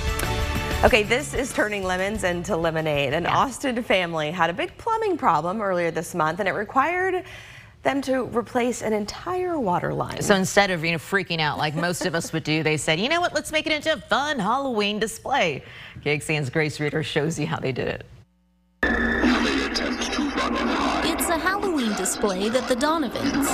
Okay, 0.83 1.01
this 1.01 1.33
is 1.33 1.51
turning 1.51 1.83
lemons 1.83 2.23
into 2.23 2.55
lemonade. 2.55 3.13
An 3.13 3.23
yeah. 3.23 3.35
Austin 3.35 3.81
family 3.81 4.29
had 4.29 4.51
a 4.51 4.53
big 4.53 4.77
plumbing 4.77 5.17
problem 5.17 5.61
earlier 5.61 5.89
this 5.89 6.13
month, 6.13 6.39
and 6.39 6.47
it 6.47 6.53
required 6.53 7.25
them 7.83 8.01
to 8.01 8.23
replace 8.25 8.81
an 8.81 8.93
entire 8.93 9.59
water 9.59 9.93
line. 9.93 10.21
So 10.21 10.35
instead 10.35 10.69
of 10.71 10.83
you 10.83 10.91
know 10.91 10.97
freaking 10.97 11.39
out 11.39 11.57
like 11.57 11.75
most 11.75 12.05
of 12.05 12.13
us 12.15 12.33
would 12.33 12.43
do, 12.43 12.63
they 12.63 12.77
said, 12.77 12.99
you 12.99 13.09
know 13.09 13.21
what, 13.21 13.33
let's 13.33 13.51
make 13.51 13.65
it 13.67 13.73
into 13.73 13.93
a 13.93 13.97
fun 13.97 14.39
Halloween 14.39 14.99
display. 14.99 15.63
KXAN's 16.03 16.49
Grace 16.49 16.79
Reader 16.79 17.03
shows 17.03 17.39
you 17.39 17.47
how 17.47 17.59
they 17.59 17.71
did 17.71 17.87
it. 17.87 18.05
It's 21.11 21.29
a 21.29 21.37
Halloween 21.37 21.93
display 21.93 22.49
that 22.49 22.67
the 22.67 22.75
Donovans 22.75 23.47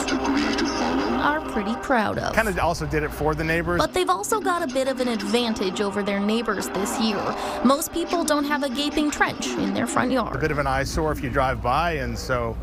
are 1.25 1.41
pretty 1.51 1.75
proud 1.77 2.17
of. 2.17 2.34
Kind 2.34 2.48
of 2.48 2.58
also 2.60 2.86
did 2.86 3.03
it 3.03 3.10
for 3.10 3.36
the 3.36 3.44
neighbors. 3.44 3.79
But 3.79 3.94
they've 3.94 4.10
also 4.10 4.39
got 4.39 4.62
a 4.63 4.67
bit 4.74 4.88
of 4.88 5.01
an 5.01 5.08
advantage 5.08 5.82
over 5.82 6.03
their 6.03 6.20
neighbors 6.20 6.70
this 6.70 7.00
year. 7.00 7.20
Most 7.63 7.91
people 7.91 8.24
don't 8.24 8.46
have 8.46 8.63
a 8.63 8.70
gaping 8.70 9.12
trench 9.12 9.48
in 9.48 9.74
their 9.74 9.88
front 9.88 10.12
yard. 10.12 10.36
A 10.36 10.39
bit 10.39 10.51
of 10.51 10.60
an 10.60 10.67
eyesore 10.67 11.12
if 11.12 11.24
you 11.24 11.29
drive 11.29 11.62
by, 11.62 11.94
and 11.94 12.17
so 12.17 12.55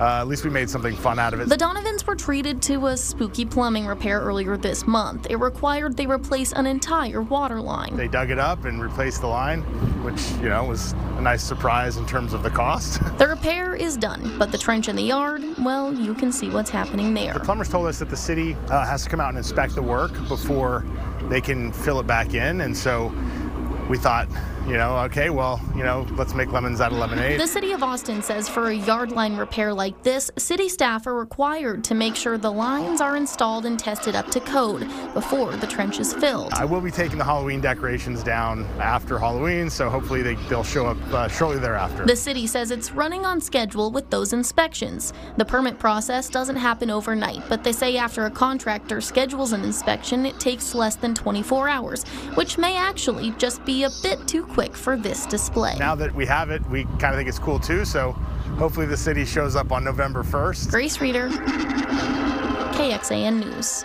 uh, 0.00 0.20
at 0.20 0.28
least 0.28 0.44
we 0.44 0.50
made 0.50 0.68
something 0.68 0.94
fun 0.94 1.18
out 1.18 1.32
of 1.32 1.40
it. 1.40 1.48
The 1.48 1.56
Donovans 1.56 2.06
were 2.06 2.14
treated 2.14 2.60
to 2.62 2.88
a 2.88 2.96
spooky 2.96 3.44
plumbing 3.44 3.86
repair 3.86 4.20
earlier 4.20 4.56
this 4.56 4.86
month. 4.86 5.26
It 5.30 5.36
required 5.36 5.96
they 5.96 6.06
replace 6.06 6.52
an 6.52 6.66
entire 6.66 7.22
water 7.22 7.60
line. 7.60 7.96
They 7.96 8.08
dug 8.08 8.30
it 8.30 8.38
up 8.38 8.64
and 8.64 8.82
replaced 8.82 9.22
the 9.22 9.28
line, 9.28 9.62
which, 10.04 10.20
you 10.42 10.48
know, 10.48 10.64
was 10.64 10.92
a 10.92 11.22
nice 11.22 11.42
surprise 11.42 11.96
in 11.96 12.06
terms 12.06 12.34
of 12.34 12.42
the 12.42 12.50
cost. 12.50 13.00
the 13.18 13.26
repair 13.26 13.74
is 13.74 13.96
done, 13.96 14.36
but 14.38 14.52
the 14.52 14.58
trench 14.58 14.88
in 14.88 14.96
the 14.96 15.02
yard, 15.02 15.42
well, 15.58 15.94
you 15.94 16.14
can 16.14 16.30
see 16.30 16.50
what's 16.50 16.70
happening 16.70 17.14
there. 17.14 17.32
The 17.32 17.40
plumbers 17.40 17.68
told 17.68 17.86
us 17.86 17.98
that 17.98 18.10
the 18.10 18.16
city 18.16 18.54
uh, 18.68 18.84
has 18.86 19.04
to 19.04 19.10
come 19.10 19.20
out 19.20 19.30
and 19.30 19.38
inspect 19.38 19.74
the 19.74 19.82
work 19.82 20.12
before 20.28 20.84
they 21.28 21.40
can 21.40 21.72
fill 21.72 22.00
it 22.00 22.06
back 22.06 22.34
in, 22.34 22.60
and 22.60 22.76
so 22.76 23.12
we 23.88 23.96
thought, 23.96 24.28
you 24.66 24.76
know, 24.76 24.98
okay, 24.98 25.30
well, 25.30 25.60
you 25.76 25.84
know, 25.84 26.04
let's 26.16 26.34
make 26.34 26.50
lemons 26.50 26.80
out 26.80 26.90
of 26.90 26.98
lemonade. 26.98 27.38
The 27.38 27.46
city 27.46 27.70
of 27.70 27.84
Austin 27.84 28.20
says 28.20 28.48
for 28.48 28.68
a 28.70 28.74
yard 28.74 29.12
line 29.12 29.36
repair 29.36 29.72
like 29.72 30.02
this, 30.02 30.28
city 30.36 30.68
staff 30.68 31.06
are 31.06 31.14
required 31.14 31.84
to 31.84 31.94
make 31.94 32.16
sure 32.16 32.36
the 32.36 32.50
lines 32.50 33.00
are 33.00 33.16
installed 33.16 33.64
and 33.64 33.78
tested 33.78 34.16
up 34.16 34.28
to 34.32 34.40
code 34.40 34.80
before 35.14 35.52
the 35.52 35.68
trench 35.68 36.00
is 36.00 36.12
filled. 36.14 36.52
I 36.54 36.64
will 36.64 36.80
be 36.80 36.90
taking 36.90 37.16
the 37.16 37.24
Halloween 37.24 37.60
decorations 37.60 38.24
down 38.24 38.64
after 38.80 39.20
Halloween, 39.20 39.70
so 39.70 39.88
hopefully 39.88 40.22
they, 40.22 40.34
will 40.50 40.64
show 40.64 40.86
up 40.86 40.98
uh, 41.12 41.28
shortly 41.28 41.60
thereafter. 41.60 42.04
The 42.04 42.16
city 42.16 42.48
says 42.48 42.72
it's 42.72 42.90
running 42.90 43.24
on 43.24 43.40
schedule 43.40 43.92
with 43.92 44.10
those 44.10 44.32
inspections. 44.32 45.12
The 45.36 45.44
permit 45.44 45.78
process 45.78 46.28
doesn't 46.28 46.56
happen 46.56 46.90
overnight, 46.90 47.42
but 47.48 47.62
they 47.62 47.72
say 47.72 47.96
after 47.98 48.26
a 48.26 48.30
contractor 48.30 49.00
schedules 49.00 49.52
an 49.52 49.62
inspection, 49.62 50.26
it 50.26 50.40
takes 50.40 50.74
less 50.74 50.96
than 50.96 51.14
24 51.14 51.68
hours, 51.68 52.02
which 52.34 52.58
may 52.58 52.76
actually 52.76 53.30
just 53.32 53.64
be 53.64 53.84
a 53.84 53.90
bit 54.02 54.26
too 54.26 54.44
quick 54.44 54.55
for 54.74 54.96
this 54.96 55.26
display. 55.26 55.76
Now 55.78 55.94
that 55.94 56.14
we 56.14 56.24
have 56.26 56.50
it, 56.50 56.64
we 56.70 56.84
kind 56.84 57.06
of 57.06 57.16
think 57.16 57.28
it's 57.28 57.38
cool 57.38 57.60
too, 57.60 57.84
so 57.84 58.12
hopefully 58.58 58.86
the 58.86 58.96
city 58.96 59.24
shows 59.24 59.54
up 59.54 59.70
on 59.70 59.84
November 59.84 60.22
1st. 60.22 60.70
Grace 60.70 61.00
Reader, 61.00 61.28
KXAN 62.72 63.44
News. 63.44 63.84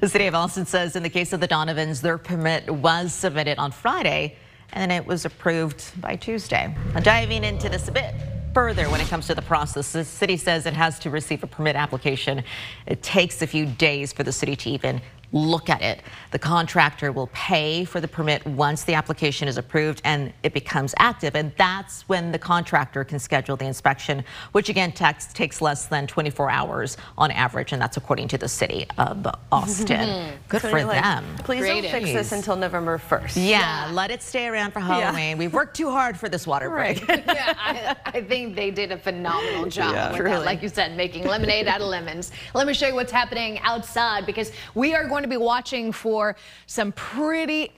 The 0.00 0.08
city 0.08 0.26
of 0.26 0.34
Austin 0.34 0.66
says 0.66 0.96
in 0.96 1.02
the 1.02 1.10
case 1.10 1.32
of 1.32 1.40
the 1.40 1.46
Donovans, 1.46 2.00
their 2.00 2.18
permit 2.18 2.68
was 2.70 3.12
submitted 3.12 3.58
on 3.58 3.72
Friday 3.72 4.36
and 4.72 4.92
it 4.92 5.06
was 5.06 5.24
approved 5.24 6.00
by 6.00 6.16
Tuesday. 6.16 6.74
Now, 6.94 7.00
diving 7.00 7.44
into 7.44 7.68
this 7.68 7.88
a 7.88 7.92
bit 7.92 8.14
further 8.54 8.88
when 8.90 9.00
it 9.00 9.08
comes 9.08 9.26
to 9.28 9.34
the 9.34 9.42
process, 9.42 9.92
the 9.92 10.04
city 10.04 10.36
says 10.36 10.66
it 10.66 10.74
has 10.74 10.98
to 11.00 11.10
receive 11.10 11.42
a 11.42 11.46
permit 11.46 11.76
application. 11.76 12.44
It 12.86 13.02
takes 13.02 13.42
a 13.42 13.46
few 13.46 13.66
days 13.66 14.12
for 14.12 14.24
the 14.24 14.32
city 14.32 14.56
to 14.56 14.70
even 14.70 15.00
look 15.32 15.68
at 15.68 15.82
it. 15.82 16.02
The 16.30 16.38
contractor 16.38 17.12
will 17.12 17.28
pay 17.28 17.84
for 17.84 18.00
the 18.00 18.08
permit 18.08 18.46
once 18.46 18.84
the 18.84 18.94
application 18.94 19.48
is 19.48 19.58
approved 19.58 20.00
and 20.04 20.32
it 20.42 20.54
becomes 20.54 20.94
active. 20.98 21.36
And 21.36 21.52
that's 21.56 22.08
when 22.08 22.32
the 22.32 22.38
contractor 22.38 23.04
can 23.04 23.18
schedule 23.18 23.56
the 23.56 23.66
inspection, 23.66 24.24
which 24.52 24.68
again 24.68 24.92
takes, 24.92 25.32
takes 25.32 25.60
less 25.60 25.86
than 25.86 26.06
24 26.06 26.50
hours 26.50 26.96
on 27.16 27.30
average. 27.30 27.72
And 27.72 27.80
that's 27.80 27.96
according 27.96 28.28
to 28.28 28.38
the 28.38 28.48
city 28.48 28.86
of 28.96 29.26
Austin. 29.52 30.08
Mm-hmm. 30.08 30.36
Good 30.48 30.62
for 30.62 30.84
like, 30.84 31.02
them. 31.02 31.24
Please 31.44 31.60
Creative. 31.60 31.90
don't 31.90 32.00
fix 32.00 32.12
this 32.12 32.32
until 32.32 32.56
November 32.56 32.98
1st. 32.98 33.36
Yeah, 33.36 33.58
yeah, 33.58 33.90
let 33.92 34.10
it 34.10 34.22
stay 34.22 34.46
around 34.48 34.72
for 34.72 34.80
Halloween. 34.80 35.30
Yeah. 35.30 35.34
We've 35.34 35.52
worked 35.52 35.76
too 35.76 35.90
hard 35.90 36.18
for 36.18 36.28
this 36.28 36.46
water 36.46 36.70
break. 36.70 37.06
Right. 37.08 37.24
yeah, 37.26 37.54
I, 37.58 37.96
I, 38.18 38.22
think 38.22 38.56
they 38.56 38.70
did 38.70 38.92
a 38.92 38.98
phenomenal 38.98 39.66
job 39.66 39.94
yeah, 39.94 40.12
with 40.12 40.24
that. 40.24 40.44
Like 40.44 40.62
you 40.62 40.68
said, 40.68 40.96
making 40.96 41.24
lemonade 41.24 41.66
out 41.66 41.80
of 41.80 41.88
lemons. 41.88 42.32
Let 42.54 42.66
me 42.66 42.74
show 42.74 42.86
you 42.86 42.94
what's 42.94 43.12
happening 43.12 43.58
outside 43.60 44.26
because 44.26 44.52
we 44.74 44.94
are 44.94 45.06
going 45.08 45.17
going 45.18 45.28
to 45.28 45.36
be 45.36 45.36
watching 45.36 45.90
for 45.90 46.36
some 46.66 46.92
pretty 46.92 47.72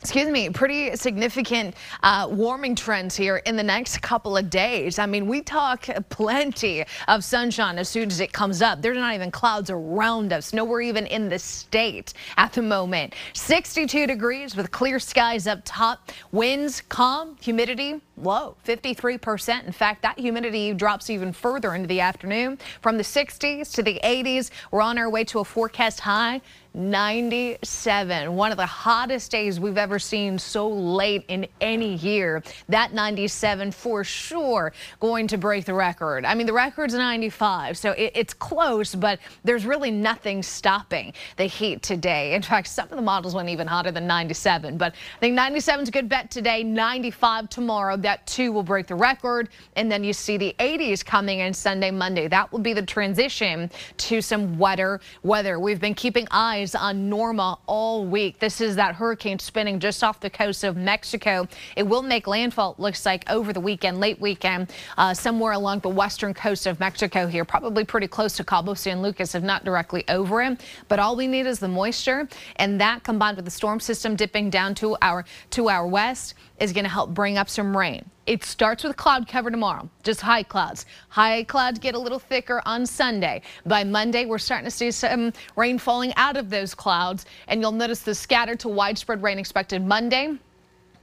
excuse 0.00 0.28
me, 0.30 0.48
pretty 0.48 0.96
significant 0.96 1.74
uh, 2.02 2.26
warming 2.30 2.74
trends 2.74 3.14
here 3.14 3.36
in 3.38 3.54
the 3.54 3.62
next 3.62 4.00
couple 4.00 4.34
of 4.34 4.48
days. 4.48 4.98
I 4.98 5.04
mean, 5.04 5.26
we 5.26 5.42
talk 5.42 5.86
plenty 6.08 6.86
of 7.06 7.22
sunshine 7.22 7.76
as 7.76 7.88
soon 7.90 8.08
as 8.08 8.20
it 8.20 8.32
comes 8.32 8.62
up. 8.62 8.80
There's 8.80 8.96
not 8.96 9.14
even 9.14 9.30
clouds 9.30 9.68
around 9.68 10.32
us, 10.32 10.54
nowhere 10.54 10.80
even 10.80 11.06
in 11.06 11.28
the 11.28 11.38
state 11.38 12.14
at 12.38 12.54
the 12.54 12.62
moment. 12.62 13.14
62 13.34 14.06
degrees 14.06 14.56
with 14.56 14.70
clear 14.70 14.98
skies 14.98 15.46
up 15.46 15.60
top, 15.66 16.10
winds 16.32 16.80
calm, 16.88 17.36
humidity 17.42 18.00
low, 18.16 18.56
53%. 18.66 19.64
In 19.66 19.72
fact, 19.72 20.02
that 20.02 20.18
humidity 20.18 20.72
drops 20.72 21.10
even 21.10 21.32
further 21.32 21.74
into 21.74 21.86
the 21.86 22.00
afternoon 22.00 22.58
from 22.80 22.96
the 22.96 23.02
60s 23.02 23.72
to 23.74 23.82
the 23.82 24.00
80s. 24.02 24.50
We're 24.70 24.82
on 24.82 24.98
our 24.98 25.10
way 25.10 25.24
to 25.24 25.40
a 25.40 25.44
forecast 25.44 26.00
high 26.00 26.40
97. 26.74 28.34
One 28.34 28.50
of 28.52 28.56
the 28.56 28.66
hottest 28.66 29.30
days 29.30 29.58
we've 29.58 29.78
ever 29.78 29.98
seen 29.98 30.38
so 30.38 30.68
late 30.68 31.24
in 31.28 31.46
any 31.60 31.94
year. 31.96 32.42
That 32.68 32.92
97 32.92 33.72
for 33.72 34.04
sure 34.04 34.72
going 35.00 35.26
to 35.28 35.38
break 35.38 35.64
the 35.64 35.74
record. 35.74 36.24
I 36.24 36.34
mean, 36.34 36.46
the 36.46 36.52
record's 36.52 36.94
95, 36.94 37.76
so 37.76 37.92
it, 37.92 38.12
it's 38.14 38.34
close, 38.34 38.94
but 38.94 39.18
there's 39.42 39.66
really 39.66 39.90
nothing 39.90 40.42
stopping 40.42 41.12
the 41.36 41.46
heat 41.46 41.82
today. 41.82 42.34
In 42.34 42.42
fact, 42.42 42.68
some 42.68 42.88
of 42.90 42.96
the 42.96 43.02
models 43.02 43.34
went 43.34 43.48
even 43.48 43.66
hotter 43.66 43.90
than 43.90 44.06
97, 44.06 44.76
but 44.76 44.92
I 44.92 45.18
think 45.18 45.34
97 45.34 45.82
is 45.82 45.88
a 45.88 45.92
good 45.92 46.08
bet 46.08 46.30
today, 46.30 46.62
95 46.62 47.48
tomorrow. 47.48 47.96
That 47.96 48.26
too 48.26 48.52
will 48.52 48.62
break 48.62 48.86
the 48.86 48.94
record. 48.94 49.48
And 49.76 49.90
then 49.90 50.04
you 50.04 50.12
see 50.12 50.36
the 50.36 50.54
80s 50.58 51.04
coming 51.04 51.40
in 51.40 51.52
Sunday, 51.52 51.90
Monday. 51.90 52.28
That 52.28 52.52
will 52.52 52.60
be 52.60 52.72
the 52.72 52.82
transition 52.82 53.70
to 53.96 54.20
some 54.20 54.58
wetter 54.58 55.00
weather. 55.22 55.58
We've 55.58 55.80
been 55.80 55.94
keeping 55.94 56.28
eyes 56.30 56.59
eyes 56.60 56.74
on 56.74 57.08
Norma 57.08 57.58
all 57.66 58.04
week. 58.04 58.38
This 58.38 58.60
is 58.60 58.76
that 58.76 58.94
hurricane 58.94 59.38
spinning 59.38 59.80
just 59.80 60.04
off 60.04 60.20
the 60.20 60.28
coast 60.28 60.62
of 60.62 60.76
Mexico. 60.76 61.48
It 61.74 61.84
will 61.84 62.02
make 62.02 62.26
landfall, 62.26 62.74
looks 62.76 63.06
like, 63.06 63.28
over 63.30 63.52
the 63.52 63.60
weekend, 63.60 63.98
late 63.98 64.20
weekend, 64.20 64.70
uh, 64.98 65.14
somewhere 65.14 65.52
along 65.52 65.80
the 65.80 65.88
western 65.88 66.34
coast 66.34 66.66
of 66.66 66.78
Mexico 66.78 67.26
here, 67.26 67.46
probably 67.46 67.84
pretty 67.84 68.06
close 68.06 68.34
to 68.36 68.44
Cabo 68.44 68.74
San 68.74 69.00
Lucas, 69.00 69.34
if 69.34 69.42
not 69.42 69.64
directly 69.64 70.04
over 70.08 70.42
it. 70.42 70.60
But 70.88 70.98
all 70.98 71.16
we 71.16 71.26
need 71.26 71.46
is 71.46 71.58
the 71.58 71.68
moisture, 71.68 72.28
and 72.56 72.78
that 72.80 73.04
combined 73.04 73.36
with 73.36 73.46
the 73.46 73.50
storm 73.50 73.80
system 73.80 74.14
dipping 74.14 74.50
down 74.50 74.74
to 74.76 74.96
our 75.00 75.24
to 75.50 75.70
our 75.70 75.86
west 75.86 76.34
is 76.58 76.72
going 76.74 76.84
to 76.84 76.90
help 76.90 77.10
bring 77.14 77.38
up 77.38 77.48
some 77.48 77.74
rain. 77.74 78.04
It 78.30 78.44
starts 78.44 78.84
with 78.84 78.96
cloud 78.96 79.26
cover 79.26 79.50
tomorrow, 79.50 79.90
just 80.04 80.20
high 80.20 80.44
clouds. 80.44 80.86
High 81.08 81.42
clouds 81.42 81.80
get 81.80 81.96
a 81.96 81.98
little 81.98 82.20
thicker 82.20 82.62
on 82.64 82.86
Sunday. 82.86 83.42
By 83.66 83.82
Monday, 83.82 84.24
we're 84.24 84.38
starting 84.38 84.66
to 84.66 84.70
see 84.70 84.92
some 84.92 85.32
rain 85.56 85.78
falling 85.78 86.14
out 86.14 86.36
of 86.36 86.48
those 86.48 86.72
clouds, 86.72 87.26
and 87.48 87.60
you'll 87.60 87.72
notice 87.72 88.02
the 88.02 88.14
scattered 88.14 88.60
to 88.60 88.68
widespread 88.68 89.20
rain 89.20 89.36
expected 89.36 89.84
Monday, 89.84 90.38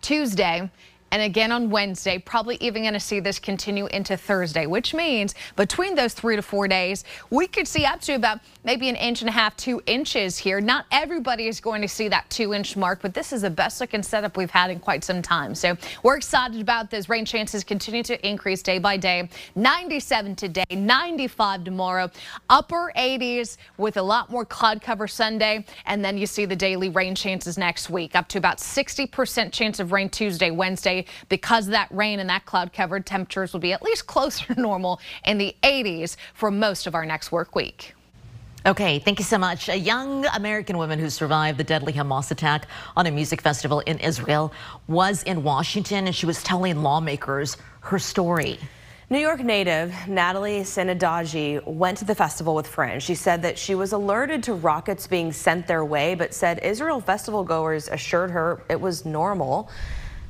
Tuesday, 0.01 0.71
and 1.17 1.25
again 1.25 1.51
on 1.51 1.71
Wednesday, 1.71 2.19
probably 2.19 2.57
even 2.61 2.83
going 2.83 2.93
to 2.93 2.99
see 2.99 3.19
this 3.19 3.39
continue 3.39 3.87
into 3.87 4.15
Thursday, 4.15 4.67
which 4.67 4.93
means 4.93 5.33
between 5.55 5.95
those 5.95 6.13
three 6.13 6.35
to 6.35 6.43
four 6.43 6.67
days, 6.67 7.03
we 7.31 7.47
could 7.47 7.67
see 7.67 7.85
up 7.85 7.99
to 8.01 8.13
about 8.13 8.39
maybe 8.63 8.87
an 8.87 8.95
inch 8.95 9.23
and 9.23 9.29
a 9.29 9.31
half, 9.31 9.57
two 9.57 9.81
inches 9.87 10.37
here. 10.37 10.61
Not 10.61 10.85
everybody 10.91 11.47
is 11.47 11.59
going 11.59 11.81
to 11.81 11.87
see 11.87 12.07
that 12.09 12.29
two 12.29 12.53
inch 12.53 12.77
mark, 12.77 13.01
but 13.01 13.15
this 13.15 13.33
is 13.33 13.41
the 13.41 13.49
best 13.49 13.81
looking 13.81 14.03
setup 14.03 14.37
we've 14.37 14.51
had 14.51 14.69
in 14.69 14.79
quite 14.79 15.03
some 15.03 15.23
time. 15.23 15.55
So 15.55 15.75
we're 16.03 16.17
excited 16.17 16.61
about 16.61 16.91
this. 16.91 17.09
rain 17.09 17.25
chances 17.25 17.63
continue 17.63 18.03
to 18.03 18.27
increase 18.27 18.61
day 18.61 18.77
by 18.77 18.95
day. 18.95 19.27
97 19.55 20.35
today, 20.35 20.65
95 20.69 21.63
tomorrow, 21.63 22.11
upper 22.47 22.93
80s 22.95 23.57
with 23.77 23.97
a 23.97 24.03
lot 24.03 24.29
more 24.29 24.45
cloud 24.45 24.83
cover 24.83 25.07
Sunday. 25.07 25.65
And 25.87 26.05
then 26.05 26.15
you 26.15 26.27
see 26.27 26.45
the 26.45 26.55
daily 26.55 26.89
rain 26.89 27.15
chances 27.15 27.57
next 27.57 27.89
week 27.89 28.15
up 28.15 28.27
to 28.27 28.37
about 28.37 28.59
60% 28.59 29.51
chance 29.51 29.79
of 29.79 29.91
rain 29.91 30.09
Tuesday, 30.09 30.51
Wednesday 30.51 31.06
because 31.29 31.67
of 31.67 31.71
that 31.71 31.89
rain 31.91 32.19
and 32.19 32.29
that 32.29 32.45
cloud 32.45 32.73
covered 32.73 33.05
temperatures 33.05 33.53
will 33.53 33.59
be 33.59 33.73
at 33.73 33.81
least 33.81 34.07
closer 34.07 34.53
to 34.53 34.61
normal 34.61 34.99
in 35.25 35.37
the 35.37 35.55
80s 35.63 36.15
for 36.33 36.51
most 36.51 36.87
of 36.87 36.95
our 36.95 37.05
next 37.05 37.31
work 37.31 37.55
week. 37.55 37.93
Okay, 38.65 38.99
thank 38.99 39.17
you 39.17 39.23
so 39.23 39.37
much. 39.37 39.69
A 39.69 39.77
young 39.77 40.25
American 40.25 40.77
woman 40.77 40.99
who 40.99 41.09
survived 41.09 41.57
the 41.57 41.63
deadly 41.63 41.93
Hamas 41.93 42.31
attack 42.31 42.67
on 42.97 43.05
a 43.05 43.11
music 43.11 43.41
festival 43.41 43.79
in 43.81 43.97
Israel 43.99 44.51
was 44.87 45.23
in 45.23 45.41
Washington 45.41 46.05
and 46.07 46.13
she 46.13 46.25
was 46.25 46.43
telling 46.43 46.83
lawmakers 46.83 47.55
her 47.81 47.97
story. 47.97 48.59
New 49.09 49.19
York 49.19 49.39
native 49.39 49.95
Natalie 50.09 50.63
Sanandaji 50.63 51.65
went 51.65 51.97
to 51.99 52.03
the 52.03 52.13
festival 52.13 52.53
with 52.53 52.67
friends. 52.67 53.03
She 53.03 53.15
said 53.15 53.41
that 53.43 53.57
she 53.57 53.73
was 53.73 53.93
alerted 53.93 54.43
to 54.43 54.53
rockets 54.53 55.07
being 55.07 55.31
sent 55.31 55.65
their 55.65 55.85
way, 55.85 56.13
but 56.13 56.33
said 56.33 56.59
Israel 56.61 56.99
festival 56.99 57.45
goers 57.45 57.87
assured 57.87 58.31
her 58.31 58.61
it 58.69 58.81
was 58.81 59.05
normal. 59.05 59.69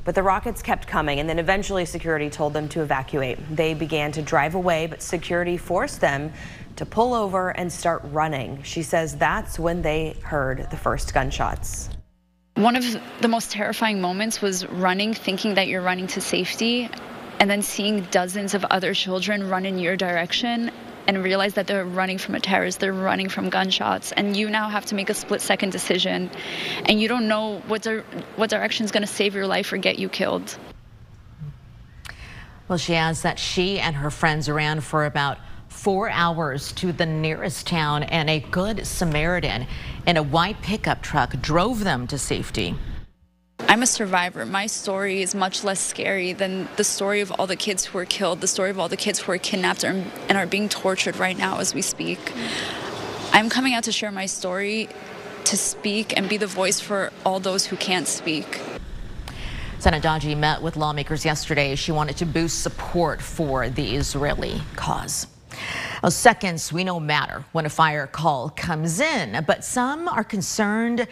But 0.08 0.16
the 0.16 0.24
rockets 0.24 0.62
kept 0.62 0.88
coming, 0.88 1.20
and 1.20 1.30
then 1.30 1.38
eventually 1.38 1.84
security 1.84 2.30
told 2.30 2.54
them 2.54 2.70
to 2.70 2.82
evacuate. 2.82 3.40
They 3.54 3.74
began 3.74 4.14
to 4.14 4.22
drive 4.22 4.56
away, 4.56 4.88
but 4.88 5.02
security 5.02 5.58
forced 5.58 6.00
them 6.00 6.32
to 6.78 6.86
pull 6.86 7.14
over 7.14 7.50
and 7.50 7.70
start 7.70 8.04
running. 8.06 8.64
She 8.64 8.84
says 8.84 9.18
that's 9.18 9.60
when 9.60 9.82
they 9.82 10.16
heard 10.24 10.72
the 10.72 10.78
first 10.78 11.14
gunshots. 11.14 11.90
One 12.56 12.78
of 12.78 12.86
the 13.20 13.28
most 13.28 13.52
terrifying 13.52 14.00
moments 14.00 14.42
was 14.42 14.66
running, 14.68 15.14
thinking 15.14 15.56
that 15.56 15.68
you're 15.68 15.82
running 15.82 16.08
to 16.08 16.22
safety, 16.22 16.90
and 17.42 17.52
then 17.52 17.62
seeing 17.62 18.08
dozens 18.10 18.54
of 18.54 18.64
other 18.64 18.94
children 18.94 19.50
run 19.50 19.66
in 19.66 19.78
your 19.78 19.98
direction 19.98 20.72
and 21.08 21.24
realize 21.24 21.54
that 21.54 21.68
they're 21.68 21.86
running 21.86 22.18
from 22.18 22.36
a 22.36 22.40
terrorist, 22.40 22.80
they're 22.80 22.94
running 22.94 23.30
from 23.30 23.50
gunshots, 23.50 24.12
and 24.12 24.36
you 24.36 24.50
now 24.50 24.70
have 24.70 24.86
to 24.86 24.96
make 24.96 25.10
a 25.10 25.14
split 25.14 25.42
second 25.42 25.72
decision, 25.72 26.30
and 26.86 27.02
you 27.02 27.08
don't 27.08 27.28
know 27.28 27.60
what, 27.68 27.82
di- 27.82 28.04
what 28.36 28.50
direction 28.50 28.86
is 28.86 28.92
going 28.92 29.02
to 29.02 29.08
save 29.08 29.34
your 29.34 29.48
life 29.48 29.72
or 29.72 29.78
get 29.78 29.98
you 29.98 30.10
killed. 30.10 30.58
Well, 32.68 32.78
she 32.78 32.96
adds 32.96 33.22
that 33.22 33.40
she 33.40 33.80
and 33.80 33.96
her 33.96 34.12
friends 34.12 34.50
ran 34.50 34.82
for 34.82 35.06
about 35.06 35.38
four 35.70 36.10
hours 36.10 36.74
to 36.74 36.92
the 36.92 37.06
nearest 37.06 37.68
town, 37.68 38.04
and 38.04 38.30
a 38.30 38.40
good 38.40 38.86
Samaritan 38.86 39.68
in 40.06 40.18
a 40.18 40.24
white 40.24 40.62
pickup 40.62 41.02
truck 41.02 41.40
drove 41.42 41.84
them 41.84 42.08
to 42.08 42.18
safety. 42.18 42.76
I'm 43.70 43.84
a 43.84 43.86
survivor. 43.86 44.46
My 44.46 44.66
story 44.66 45.22
is 45.22 45.36
much 45.36 45.66
less 45.66 45.82
scary 45.82 46.32
than 46.32 46.70
the 46.78 46.86
story 46.86 47.20
of 47.20 47.32
all 47.32 47.48
the 47.48 47.58
kids 47.58 47.84
who 47.84 47.98
were 47.98 48.06
killed, 48.06 48.40
the 48.40 48.48
story 48.48 48.70
of 48.70 48.80
all 48.80 48.88
the 48.88 48.96
kids 48.96 49.20
who 49.20 49.30
are 49.34 49.38
kidnapped 49.38 49.84
and 49.84 50.10
are 50.32 50.48
being 50.48 50.70
tortured 50.70 51.18
right 51.18 51.38
now 51.38 51.60
as 51.60 51.74
we 51.74 51.82
speak. 51.82 52.32
I'm 53.34 53.50
coming 53.50 53.74
out 53.74 53.84
to 53.84 53.92
share 53.92 54.10
my 54.10 54.26
story, 54.26 54.88
to 55.44 55.58
speak 55.58 56.16
and 56.16 56.30
be 56.30 56.38
the 56.38 56.48
voice 56.48 56.80
for 56.80 57.12
all 57.26 57.42
those 57.42 57.66
who 57.66 57.76
can't 57.76 58.08
speak. 58.08 58.62
Sanandaji 59.80 60.38
met 60.38 60.62
with 60.62 60.78
lawmakers 60.78 61.26
yesterday. 61.26 61.76
She 61.76 61.92
wanted 61.92 62.16
to 62.18 62.26
boost 62.26 62.64
support 62.64 63.22
for 63.22 63.68
the 63.68 63.98
Israeli 63.98 64.62
cause. 64.78 65.28
Seconds 66.08 66.72
we 66.72 66.86
know 66.86 67.02
matter 67.02 67.44
when 67.52 67.66
a 67.66 67.70
fire 67.70 68.08
call 68.08 68.50
comes 68.50 69.02
in, 69.02 69.44
but 69.46 69.66
some 69.66 70.08
are 70.08 70.24
concerned 70.24 71.06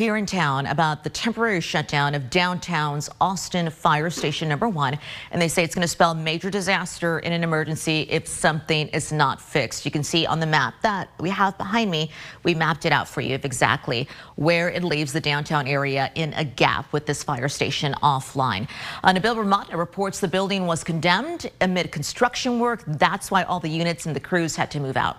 here 0.00 0.16
in 0.16 0.24
town 0.24 0.64
about 0.64 1.04
the 1.04 1.10
temporary 1.10 1.60
shutdown 1.60 2.14
of 2.14 2.30
downtown's 2.30 3.10
Austin 3.20 3.68
Fire 3.68 4.08
Station 4.08 4.48
number 4.48 4.66
one. 4.66 4.98
And 5.30 5.42
they 5.42 5.46
say 5.46 5.62
it's 5.62 5.74
going 5.74 5.82
to 5.82 5.88
spell 5.88 6.14
major 6.14 6.48
disaster 6.48 7.18
in 7.18 7.34
an 7.34 7.44
emergency 7.44 8.06
if 8.08 8.26
something 8.26 8.88
is 8.88 9.12
not 9.12 9.42
fixed. 9.42 9.84
You 9.84 9.90
can 9.90 10.02
see 10.02 10.24
on 10.24 10.40
the 10.40 10.46
map 10.46 10.72
that 10.80 11.10
we 11.20 11.28
have 11.28 11.58
behind 11.58 11.90
me, 11.90 12.10
we 12.44 12.54
mapped 12.54 12.86
it 12.86 12.92
out 12.92 13.08
for 13.08 13.20
you 13.20 13.34
of 13.34 13.44
exactly 13.44 14.08
where 14.36 14.70
it 14.70 14.82
leaves 14.82 15.12
the 15.12 15.20
downtown 15.20 15.66
area 15.66 16.10
in 16.14 16.32
a 16.32 16.44
gap 16.44 16.90
with 16.94 17.04
this 17.04 17.22
fire 17.22 17.50
station 17.50 17.94
offline. 18.02 18.70
Uh, 19.04 19.12
Nabil 19.12 19.36
Remadna 19.36 19.76
reports 19.76 20.18
the 20.18 20.28
building 20.28 20.66
was 20.66 20.82
condemned 20.82 21.50
amid 21.60 21.92
construction 21.92 22.58
work. 22.58 22.82
That's 22.86 23.30
why 23.30 23.42
all 23.42 23.60
the 23.60 23.68
units 23.68 24.06
and 24.06 24.16
the 24.16 24.20
crews 24.20 24.56
had 24.56 24.70
to 24.70 24.80
move 24.80 24.96
out. 24.96 25.18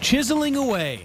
Chiseling 0.00 0.56
away 0.56 1.02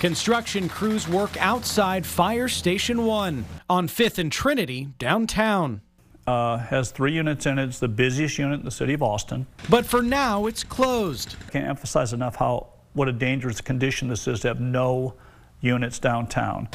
Construction 0.00 0.66
crews 0.66 1.06
work 1.06 1.36
outside 1.42 2.06
Fire 2.06 2.48
Station 2.48 3.04
1 3.04 3.44
on 3.68 3.86
5th 3.86 4.16
and 4.18 4.32
Trinity 4.32 4.88
downtown. 4.98 5.82
Uh, 6.26 6.56
has 6.56 6.90
three 6.90 7.12
units 7.12 7.44
in 7.44 7.58
it. 7.58 7.64
It's 7.64 7.80
the 7.80 7.88
busiest 7.88 8.38
unit 8.38 8.60
in 8.60 8.64
the 8.64 8.70
city 8.70 8.94
of 8.94 9.02
Austin. 9.02 9.46
But 9.68 9.84
for 9.84 10.00
now, 10.00 10.46
it's 10.46 10.64
closed. 10.64 11.36
Can't 11.50 11.68
emphasize 11.68 12.14
enough 12.14 12.36
how 12.36 12.68
what 12.94 13.08
a 13.08 13.12
dangerous 13.12 13.60
condition 13.60 14.08
this 14.08 14.26
is 14.26 14.40
to 14.40 14.48
have 14.48 14.58
no 14.58 15.16
units 15.60 15.98
downtown 15.98 16.68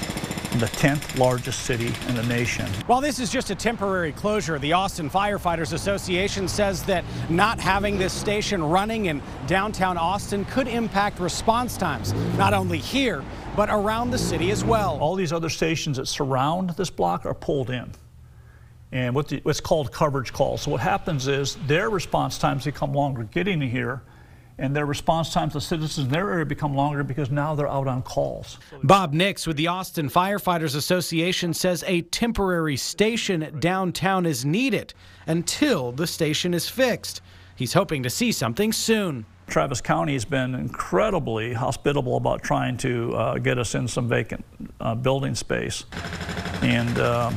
the 0.60 0.68
10th 0.68 1.18
largest 1.18 1.62
city 1.62 1.94
in 2.08 2.16
the 2.16 2.24
nation. 2.24 2.66
While 2.88 3.02
this 3.02 3.20
is 3.20 3.32
just 3.32 3.50
a 3.50 3.56
temporary 3.56 4.12
closure, 4.12 4.60
the 4.60 4.74
Austin 4.74 5.10
Firefighters 5.10 5.74
Association 5.74 6.48
says 6.48 6.84
that 6.84 7.04
not 7.30 7.60
having 7.60 7.98
this 7.98 8.14
station 8.14 8.64
running 8.64 9.06
in 9.06 9.22
downtown 9.48 9.98
Austin 9.98 10.46
could 10.46 10.68
impact 10.68 11.20
response 11.20 11.78
times, 11.78 12.14
not 12.38 12.54
only 12.54 12.78
here, 12.78 13.24
but 13.56 13.70
around 13.70 14.12
the 14.12 14.18
city 14.18 14.52
as 14.52 14.64
well. 14.64 14.98
All 15.00 15.16
these 15.16 15.34
other 15.34 15.50
stations 15.50 15.98
that 15.98 16.08
surround 16.08 16.72
this 16.72 16.90
block 16.90 17.26
are 17.26 17.34
pulled 17.34 17.70
in. 17.70 17.92
And 18.92 19.16
what 19.16 19.28
the, 19.28 19.40
what's 19.44 19.60
called 19.60 19.92
coverage 19.92 20.32
calls. 20.32 20.62
So 20.62 20.72
what 20.72 20.82
happens 20.82 21.28
is 21.28 21.56
their 21.68 21.90
response 21.90 22.38
times 22.38 22.66
become 22.66 22.94
longer 22.94 23.24
getting 23.24 23.62
here 23.62 24.02
and 24.58 24.76
their 24.76 24.86
response 24.86 25.34
times 25.34 25.54
to 25.54 25.62
citizens 25.62 26.06
in 26.06 26.12
their 26.12 26.32
area 26.32 26.46
become 26.46 26.76
longer 26.76 27.04
because 27.04 27.30
now 27.30 27.56
they're 27.56 27.68
out 27.68 27.88
on 27.88 28.02
calls. 28.02 28.58
Bob 28.84 29.14
Nicks 29.14 29.46
with 29.46 29.58
the 29.58 29.68
Austin 29.68 30.10
Firefighters 30.10 30.76
Association 30.76 31.54
says 31.54 31.84
a 31.88 32.02
temporary 32.04 32.78
station 32.78 33.58
downtown 33.60 34.26
is 34.26 34.46
needed 34.46 34.94
until 35.28 35.92
the 35.92 36.08
station 36.08 36.54
is 36.54 36.70
fixed. 36.70 37.22
He's 37.56 37.74
hoping 37.74 38.04
to 38.04 38.10
see 38.10 38.32
something 38.32 38.72
soon. 38.72 39.26
Travis 39.48 39.80
County 39.80 40.13
has 40.13 40.26
been 40.26 40.56
incredibly 40.56 41.54
hospitable 41.54 42.18
about 42.18 42.41
trying 42.41 42.78
to 42.78 43.13
uh, 43.15 43.38
get 43.38 43.60
us 43.60 43.76
in 43.76 43.88
some 43.88 44.08
vacant 44.08 44.44
uh, 44.80 44.96
building 44.96 45.36
space, 45.36 45.86
and 46.63 46.98
um, 46.98 47.36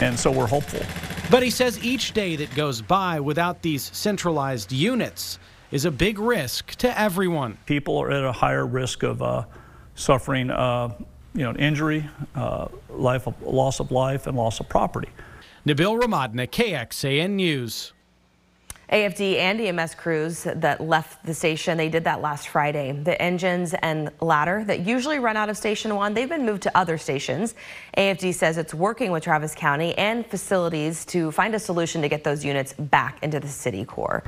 and 0.00 0.18
so 0.18 0.30
we're 0.30 0.46
hopeful. 0.46 0.84
But 1.30 1.42
he 1.42 1.50
says 1.50 1.82
each 1.82 2.12
day 2.12 2.36
that 2.36 2.54
goes 2.54 2.82
by 2.82 3.20
without 3.20 3.62
these 3.62 3.90
centralized 3.96 4.70
units 4.70 5.38
is 5.70 5.84
a 5.84 5.90
big 5.90 6.18
risk 6.18 6.74
to 6.76 6.98
everyone. 6.98 7.58
People 7.66 7.98
are 7.98 8.10
at 8.10 8.24
a 8.24 8.32
higher 8.32 8.66
risk 8.66 9.02
of 9.02 9.22
uh, 9.22 9.44
suffering, 9.94 10.50
uh, 10.50 10.94
you 11.34 11.42
know, 11.42 11.54
injury, 11.54 12.08
uh, 12.34 12.68
life, 12.88 13.26
loss 13.42 13.80
of 13.80 13.90
life, 13.90 14.26
and 14.26 14.36
loss 14.36 14.60
of 14.60 14.68
property. 14.68 15.08
Nabil 15.66 16.00
Remadna, 16.00 16.48
KXAN 16.48 17.30
News. 17.30 17.92
AFD 18.92 19.38
and 19.38 19.60
EMS 19.60 19.96
crews 19.96 20.44
that 20.44 20.80
left 20.80 21.24
the 21.26 21.34
station, 21.34 21.76
they 21.76 21.88
did 21.88 22.04
that 22.04 22.20
last 22.20 22.48
Friday. 22.48 22.92
The 22.92 23.20
engines 23.20 23.74
and 23.82 24.10
ladder 24.20 24.62
that 24.66 24.86
usually 24.86 25.18
run 25.18 25.36
out 25.36 25.50
of 25.50 25.56
Station 25.56 25.96
1, 25.96 26.14
they've 26.14 26.28
been 26.28 26.46
moved 26.46 26.62
to 26.62 26.78
other 26.78 26.96
stations. 26.96 27.56
AFD 27.96 28.32
says 28.32 28.58
it's 28.58 28.72
working 28.72 29.10
with 29.10 29.24
Travis 29.24 29.56
County 29.56 29.96
and 29.98 30.24
facilities 30.24 31.04
to 31.06 31.32
find 31.32 31.56
a 31.56 31.58
solution 31.58 32.00
to 32.02 32.08
get 32.08 32.22
those 32.22 32.44
units 32.44 32.74
back 32.74 33.20
into 33.24 33.40
the 33.40 33.48
city 33.48 33.84
core. 33.84 34.22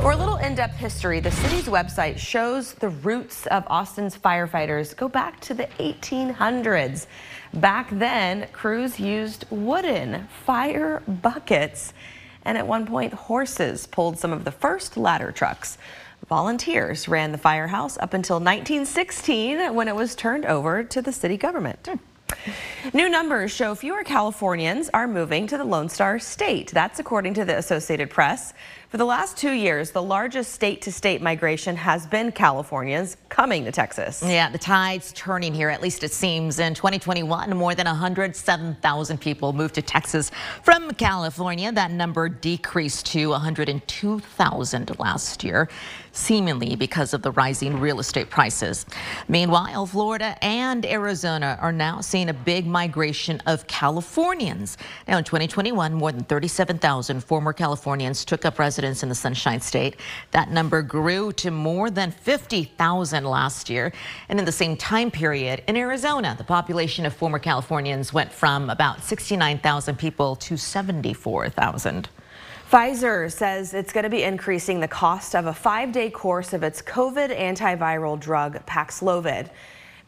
For 0.00 0.12
a 0.12 0.16
little 0.16 0.36
in-depth 0.36 0.76
history, 0.76 1.18
the 1.18 1.32
city's 1.32 1.64
website 1.64 2.18
shows 2.18 2.72
the 2.74 2.88
roots 2.88 3.46
of 3.48 3.64
Austin's 3.66 4.16
firefighters 4.16 4.96
go 4.96 5.08
back 5.08 5.40
to 5.40 5.54
the 5.54 5.64
1800s. 5.80 7.08
Back 7.54 7.88
then, 7.90 8.46
crews 8.52 9.00
used 9.00 9.44
wooden 9.50 10.28
fire 10.46 11.02
buckets 11.08 11.92
and 12.44 12.56
at 12.56 12.66
one 12.66 12.86
point 12.86 13.12
horses 13.12 13.88
pulled 13.88 14.18
some 14.18 14.32
of 14.32 14.44
the 14.44 14.52
first 14.52 14.96
ladder 14.96 15.32
trucks. 15.32 15.78
Volunteers 16.28 17.08
ran 17.08 17.32
the 17.32 17.38
firehouse 17.38 17.98
up 17.98 18.14
until 18.14 18.36
1916 18.36 19.74
when 19.74 19.88
it 19.88 19.96
was 19.96 20.14
turned 20.14 20.46
over 20.46 20.84
to 20.84 21.02
the 21.02 21.12
city 21.12 21.36
government. 21.36 21.86
Hmm. 21.86 21.96
New 22.92 23.08
numbers 23.08 23.50
show 23.50 23.74
fewer 23.74 24.04
Californians 24.04 24.90
are 24.92 25.08
moving 25.08 25.46
to 25.46 25.58
the 25.58 25.64
Lone 25.64 25.88
Star 25.88 26.18
State. 26.18 26.70
That's 26.72 26.98
according 26.98 27.34
to 27.34 27.44
the 27.44 27.56
Associated 27.56 28.10
Press. 28.10 28.52
For 28.88 28.96
the 28.96 29.04
last 29.04 29.36
two 29.36 29.52
years, 29.52 29.90
the 29.90 30.02
largest 30.02 30.52
state-to-state 30.52 31.20
migration 31.20 31.76
has 31.76 32.06
been 32.06 32.32
Californians 32.32 33.18
coming 33.28 33.66
to 33.66 33.70
Texas. 33.70 34.22
Yeah, 34.24 34.48
the 34.48 34.56
tide's 34.56 35.12
turning 35.12 35.52
here, 35.52 35.68
at 35.68 35.82
least 35.82 36.04
it 36.04 36.10
seems. 36.10 36.58
In 36.58 36.72
2021, 36.72 37.54
more 37.54 37.74
than 37.74 37.84
107,000 37.84 39.20
people 39.20 39.52
moved 39.52 39.74
to 39.74 39.82
Texas 39.82 40.30
from 40.62 40.90
California. 40.92 41.70
That 41.70 41.90
number 41.90 42.30
decreased 42.30 43.04
to 43.08 43.28
102,000 43.28 44.98
last 44.98 45.44
year 45.44 45.68
seemingly 46.12 46.74
because 46.74 47.14
of 47.14 47.22
the 47.22 47.30
rising 47.32 47.78
real 47.78 48.00
estate 48.00 48.28
prices. 48.28 48.86
Meanwhile, 49.28 49.86
Florida 49.86 50.36
and 50.42 50.84
Arizona 50.84 51.56
are 51.60 51.70
now 51.70 52.00
seeing 52.00 52.28
a 52.28 52.34
big 52.34 52.66
migration 52.66 53.40
of 53.46 53.66
Californians. 53.68 54.78
Now 55.06 55.18
in 55.18 55.24
2021, 55.24 55.94
more 55.94 56.10
than 56.10 56.24
37,000 56.24 57.22
former 57.22 57.52
Californians 57.52 58.24
took 58.24 58.44
up 58.44 58.58
residence 58.58 58.77
in 58.84 59.08
the 59.08 59.14
Sunshine 59.14 59.60
State. 59.60 59.96
That 60.30 60.50
number 60.50 60.82
grew 60.82 61.32
to 61.32 61.50
more 61.50 61.90
than 61.90 62.10
50,000 62.10 63.24
last 63.24 63.68
year. 63.68 63.92
And 64.28 64.38
in 64.38 64.44
the 64.44 64.52
same 64.52 64.76
time 64.76 65.10
period 65.10 65.62
in 65.66 65.76
Arizona, 65.76 66.34
the 66.36 66.44
population 66.44 67.06
of 67.06 67.14
former 67.14 67.38
Californians 67.38 68.12
went 68.12 68.32
from 68.32 68.70
about 68.70 69.02
69,000 69.02 69.98
people 69.98 70.36
to 70.36 70.56
74,000. 70.56 72.08
Pfizer 72.70 73.32
says 73.32 73.72
it's 73.72 73.94
going 73.94 74.04
to 74.04 74.10
be 74.10 74.22
increasing 74.22 74.78
the 74.78 74.88
cost 74.88 75.34
of 75.34 75.46
a 75.46 75.54
five-day 75.54 76.10
course 76.10 76.52
of 76.52 76.62
its 76.62 76.82
COVID 76.82 77.34
antiviral 77.34 78.20
drug 78.20 78.64
Paxlovid. 78.66 79.48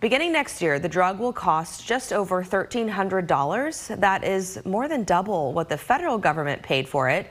Beginning 0.01 0.33
next 0.33 0.63
year, 0.63 0.79
the 0.79 0.89
drug 0.89 1.19
will 1.19 1.33
cost 1.33 1.87
just 1.87 2.11
over 2.11 2.43
$1,300. 2.43 4.01
That 4.01 4.25
is 4.25 4.65
more 4.65 4.89
than 4.89 5.05
double 5.05 5.53
what 5.53 5.69
the 5.69 5.77
federal 5.77 6.17
government 6.17 6.63
paid 6.63 6.89
for 6.89 7.11
it. 7.11 7.31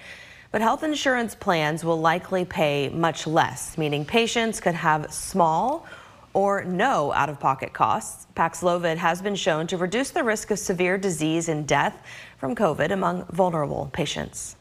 But 0.51 0.61
health 0.61 0.81
insurance 0.81 1.35
plans 1.35 1.83
will 1.83 1.99
likely 1.99 2.43
pay 2.43 2.89
much 2.89 3.27
less, 3.27 3.77
meaning 3.77 4.03
patients 4.03 4.59
could 4.59 4.73
have 4.73 5.13
small 5.13 5.85
or 6.33 6.63
no 6.63 7.13
out-of-pocket 7.13 7.73
costs. 7.73 8.25
Paxlovid 8.35 8.97
has 8.97 9.21
been 9.21 9.35
shown 9.35 9.67
to 9.67 9.77
reduce 9.77 10.09
the 10.09 10.23
risk 10.23 10.49
of 10.49 10.57
severe 10.57 10.97
disease 10.97 11.49
and 11.49 11.67
death 11.67 12.01
from 12.37 12.55
COVID 12.55 12.89
among 12.91 13.25
vulnerable 13.25 13.89
patients. 13.93 14.55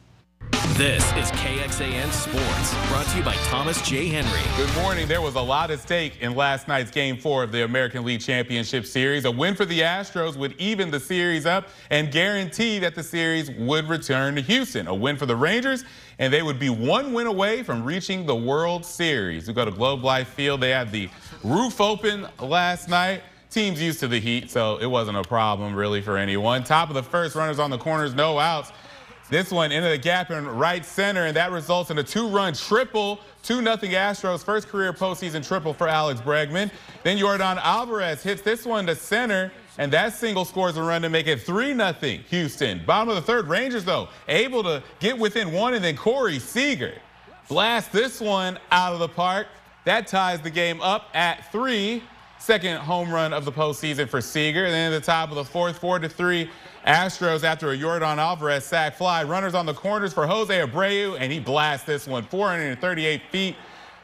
This 0.78 1.02
is 1.14 1.28
KXAN 1.32 2.12
Sports, 2.12 2.88
brought 2.88 3.04
to 3.08 3.18
you 3.18 3.24
by 3.24 3.34
Thomas 3.46 3.82
J. 3.82 4.06
Henry. 4.06 4.40
Good 4.56 4.72
morning. 4.80 5.08
There 5.08 5.20
was 5.20 5.34
a 5.34 5.40
lot 5.40 5.72
at 5.72 5.80
stake 5.80 6.20
in 6.20 6.36
last 6.36 6.68
night's 6.68 6.92
Game 6.92 7.16
4 7.16 7.42
of 7.42 7.50
the 7.50 7.64
American 7.64 8.04
League 8.04 8.20
Championship 8.20 8.86
Series. 8.86 9.24
A 9.24 9.30
win 9.32 9.56
for 9.56 9.64
the 9.64 9.80
Astros 9.80 10.36
would 10.36 10.54
even 10.56 10.92
the 10.92 11.00
series 11.00 11.46
up 11.46 11.66
and 11.90 12.12
guarantee 12.12 12.78
that 12.78 12.94
the 12.94 13.02
series 13.02 13.50
would 13.50 13.88
return 13.88 14.36
to 14.36 14.40
Houston. 14.40 14.86
A 14.86 14.94
win 14.94 15.16
for 15.16 15.26
the 15.26 15.34
Rangers, 15.34 15.84
and 16.20 16.32
they 16.32 16.42
would 16.42 16.60
be 16.60 16.70
one 16.70 17.12
win 17.12 17.26
away 17.26 17.64
from 17.64 17.82
reaching 17.82 18.24
the 18.24 18.36
World 18.36 18.86
Series. 18.86 19.48
We 19.48 19.54
go 19.54 19.64
to 19.64 19.72
Globe 19.72 20.04
Life 20.04 20.28
Field. 20.28 20.60
They 20.60 20.70
had 20.70 20.92
the 20.92 21.08
roof 21.42 21.80
open 21.80 22.24
last 22.38 22.88
night. 22.88 23.22
Teams 23.50 23.82
used 23.82 23.98
to 23.98 24.06
the 24.06 24.20
heat, 24.20 24.48
so 24.48 24.76
it 24.76 24.86
wasn't 24.86 25.16
a 25.16 25.24
problem 25.24 25.74
really 25.74 26.02
for 26.02 26.16
anyone. 26.16 26.62
Top 26.62 26.88
of 26.88 26.94
the 26.94 27.02
first, 27.02 27.34
runners 27.34 27.58
on 27.58 27.70
the 27.70 27.78
corners, 27.78 28.14
no 28.14 28.38
outs. 28.38 28.70
This 29.30 29.50
one 29.50 29.72
into 29.72 29.90
the 29.90 29.98
gap 29.98 30.30
in 30.30 30.46
right 30.46 30.82
center, 30.84 31.26
and 31.26 31.36
that 31.36 31.52
results 31.52 31.90
in 31.90 31.98
a 31.98 32.02
two-run 32.02 32.54
triple. 32.54 33.20
2-0 33.44 33.78
Astros, 33.90 34.42
first 34.42 34.68
career 34.68 34.92
postseason 34.94 35.46
triple 35.46 35.74
for 35.74 35.86
Alex 35.86 36.20
Bregman. 36.20 36.70
Then 37.02 37.18
Yordan 37.18 37.58
Alvarez 37.62 38.22
hits 38.22 38.40
this 38.40 38.64
one 38.64 38.86
to 38.86 38.94
center, 38.94 39.52
and 39.76 39.92
that 39.92 40.14
single 40.14 40.46
scores 40.46 40.78
a 40.78 40.82
run 40.82 41.02
to 41.02 41.10
make 41.10 41.26
it 41.26 41.40
3-0 41.40 42.24
Houston. 42.24 42.80
Bottom 42.86 43.10
of 43.10 43.16
the 43.16 43.22
third, 43.22 43.48
Rangers, 43.48 43.84
though, 43.84 44.08
able 44.28 44.62
to 44.62 44.82
get 44.98 45.18
within 45.18 45.52
one, 45.52 45.74
and 45.74 45.84
then 45.84 45.96
Corey 45.96 46.38
Seager 46.38 46.94
blasts 47.48 47.92
this 47.92 48.20
one 48.20 48.58
out 48.72 48.94
of 48.94 48.98
the 48.98 49.08
park. 49.08 49.46
That 49.84 50.06
ties 50.06 50.40
the 50.40 50.50
game 50.50 50.80
up 50.80 51.10
at 51.14 51.52
three. 51.52 52.02
Second 52.38 52.78
home 52.78 53.10
run 53.10 53.32
of 53.32 53.44
the 53.44 53.52
postseason 53.52 54.08
for 54.08 54.20
Seager. 54.20 54.64
And 54.64 54.72
then 54.72 54.92
at 54.92 55.00
the 55.00 55.04
top 55.04 55.30
of 55.30 55.34
the 55.34 55.44
fourth, 55.44 55.78
4 55.78 55.98
to 55.98 56.08
3, 56.08 56.48
Astros 56.88 57.44
after 57.44 57.70
a 57.70 57.76
Yordan 57.76 58.16
Alvarez 58.16 58.64
sac 58.64 58.96
fly. 58.96 59.22
Runners 59.22 59.54
on 59.54 59.66
the 59.66 59.74
corners 59.74 60.14
for 60.14 60.26
Jose 60.26 60.58
Abreu, 60.58 61.18
and 61.20 61.30
he 61.30 61.38
blasts 61.38 61.84
this 61.84 62.06
one 62.06 62.24
438 62.24 63.20
feet. 63.30 63.56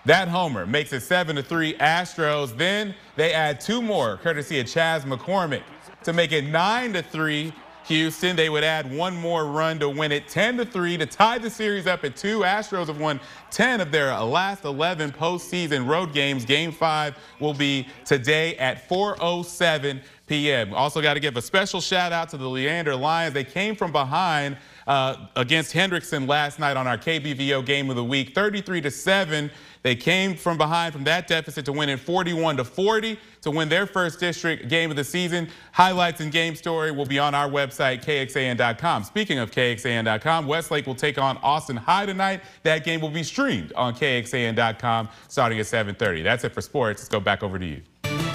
That 0.04 0.28
homer 0.28 0.66
makes 0.66 0.92
it 0.92 1.00
7 1.00 1.34
to 1.36 1.42
3 1.42 1.78
Astros. 1.78 2.54
Then 2.54 2.94
they 3.16 3.32
add 3.32 3.58
two 3.58 3.80
more, 3.80 4.18
courtesy 4.18 4.60
of 4.60 4.66
Chas 4.66 5.04
McCormick, 5.06 5.62
to 6.02 6.12
make 6.12 6.32
it 6.32 6.44
9 6.44 6.92
to 6.92 7.02
3 7.02 7.54
Houston. 7.86 8.36
They 8.36 8.48
would 8.48 8.64
add 8.64 8.94
one 8.94 9.16
more 9.16 9.46
run 9.46 9.78
to 9.78 9.88
win 9.88 10.12
it 10.12 10.28
10 10.28 10.58
to 10.58 10.64
3 10.64 10.98
to 10.98 11.06
tie 11.06 11.38
the 11.38 11.50
series 11.50 11.86
up 11.86 12.04
at 12.04 12.16
two. 12.16 12.40
Astros 12.40 12.88
have 12.88 13.00
won 13.00 13.20
10 13.50 13.80
of 13.80 13.92
their 13.92 14.18
last 14.20 14.64
11 14.64 15.12
postseason 15.12 15.88
road 15.88 16.12
games. 16.12 16.44
Game 16.44 16.72
five 16.72 17.16
will 17.40 17.54
be 17.54 17.86
today 18.04 18.56
at 18.56 18.88
4:07 18.88 20.02
p.m. 20.26 20.72
Also, 20.74 21.02
got 21.02 21.14
to 21.14 21.20
give 21.20 21.36
a 21.36 21.42
special 21.42 21.80
shout 21.80 22.12
out 22.12 22.28
to 22.30 22.36
the 22.36 22.48
Leander 22.48 22.96
Lions. 22.96 23.34
They 23.34 23.44
came 23.44 23.76
from 23.76 23.92
behind 23.92 24.56
uh, 24.86 25.26
against 25.36 25.74
Hendrickson 25.74 26.28
last 26.28 26.58
night 26.58 26.76
on 26.76 26.86
our 26.86 26.98
KBVO 26.98 27.64
game 27.64 27.90
of 27.90 27.96
the 27.96 28.04
week, 28.04 28.34
33 28.34 28.80
to 28.82 28.90
7. 28.90 29.50
They 29.82 29.94
came 29.94 30.34
from 30.34 30.56
behind 30.56 30.94
from 30.94 31.04
that 31.04 31.28
deficit 31.28 31.66
to 31.66 31.72
win 31.72 31.90
in 31.90 31.98
41 31.98 32.56
to 32.56 32.64
40 32.64 33.18
to 33.42 33.50
win 33.50 33.68
their 33.68 33.86
first 33.86 34.18
district 34.18 34.68
game 34.68 34.88
of 34.90 34.96
the 34.96 35.04
season. 35.04 35.48
Highlights 35.72 36.20
and 36.20 36.32
game 36.32 36.56
story 36.56 36.90
will 36.90 37.04
be 37.04 37.18
on 37.18 37.34
our 37.34 37.48
website, 37.48 38.02
kxan.com. 38.02 39.04
Speaking 39.04 39.38
of 39.38 39.50
kxan.com, 39.50 40.46
Westlake 40.46 40.86
will 40.86 40.94
take 40.94 41.18
on 41.18 41.36
Austin 41.38 41.76
High 41.76 42.06
tonight. 42.06 42.40
That 42.62 42.84
game 42.84 43.02
will 43.02 43.10
be 43.10 43.22
streamed 43.22 43.74
on 43.74 43.94
kxan.com 43.94 45.10
starting 45.28 45.60
at 45.60 45.66
7:30. 45.66 46.22
That's 46.22 46.44
it 46.44 46.54
for 46.54 46.62
sports. 46.62 47.02
Let's 47.02 47.08
go 47.10 47.20
back 47.20 47.42
over 47.42 47.58
to 47.58 47.66
you. 47.66 47.82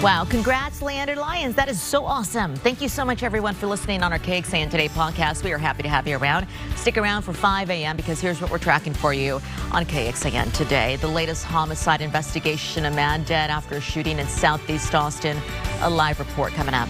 Wow, 0.02 0.24
congrats, 0.24 0.82
Leander 0.82 1.18
Lions. 1.18 1.56
That 1.56 1.68
is 1.68 1.82
so 1.82 2.06
awesome. 2.06 2.56
Thank 2.56 2.80
you 2.80 2.88
so 2.88 3.04
much, 3.04 3.22
everyone, 3.22 3.54
for 3.54 3.68
listening 3.68 4.02
on 4.02 4.14
our 4.14 4.20
KXAN 4.20 4.72
Today 4.72 4.88
podcast. 4.88 5.44
We 5.44 5.52
are 5.52 5.58
happy 5.58 5.84
to 5.84 5.90
have 5.90 6.08
you 6.08 6.16
around. 6.16 6.48
Stick 6.78 6.98
around 6.98 7.24
for 7.24 7.34
5 7.34 7.70
a.m. 7.70 7.98
because 7.98 8.22
here's 8.22 8.40
what 8.40 8.50
we're 8.50 8.60
tracking 8.60 8.94
for 8.94 9.14
you 9.14 9.42
on 9.74 9.84
KXAN 9.84 10.54
today. 10.54 10.96
The 11.02 11.10
latest 11.10 11.44
homicide 11.44 12.00
investigation, 12.00 12.86
a 12.86 12.92
man 12.92 13.24
dead 13.24 13.50
after 13.50 13.76
a 13.76 13.82
shooting 13.82 14.20
in 14.20 14.28
southeast 14.28 14.96
Austin. 14.96 15.36
A 15.82 15.90
live 15.90 16.18
report 16.20 16.54
coming 16.54 16.74
up. 16.74 16.88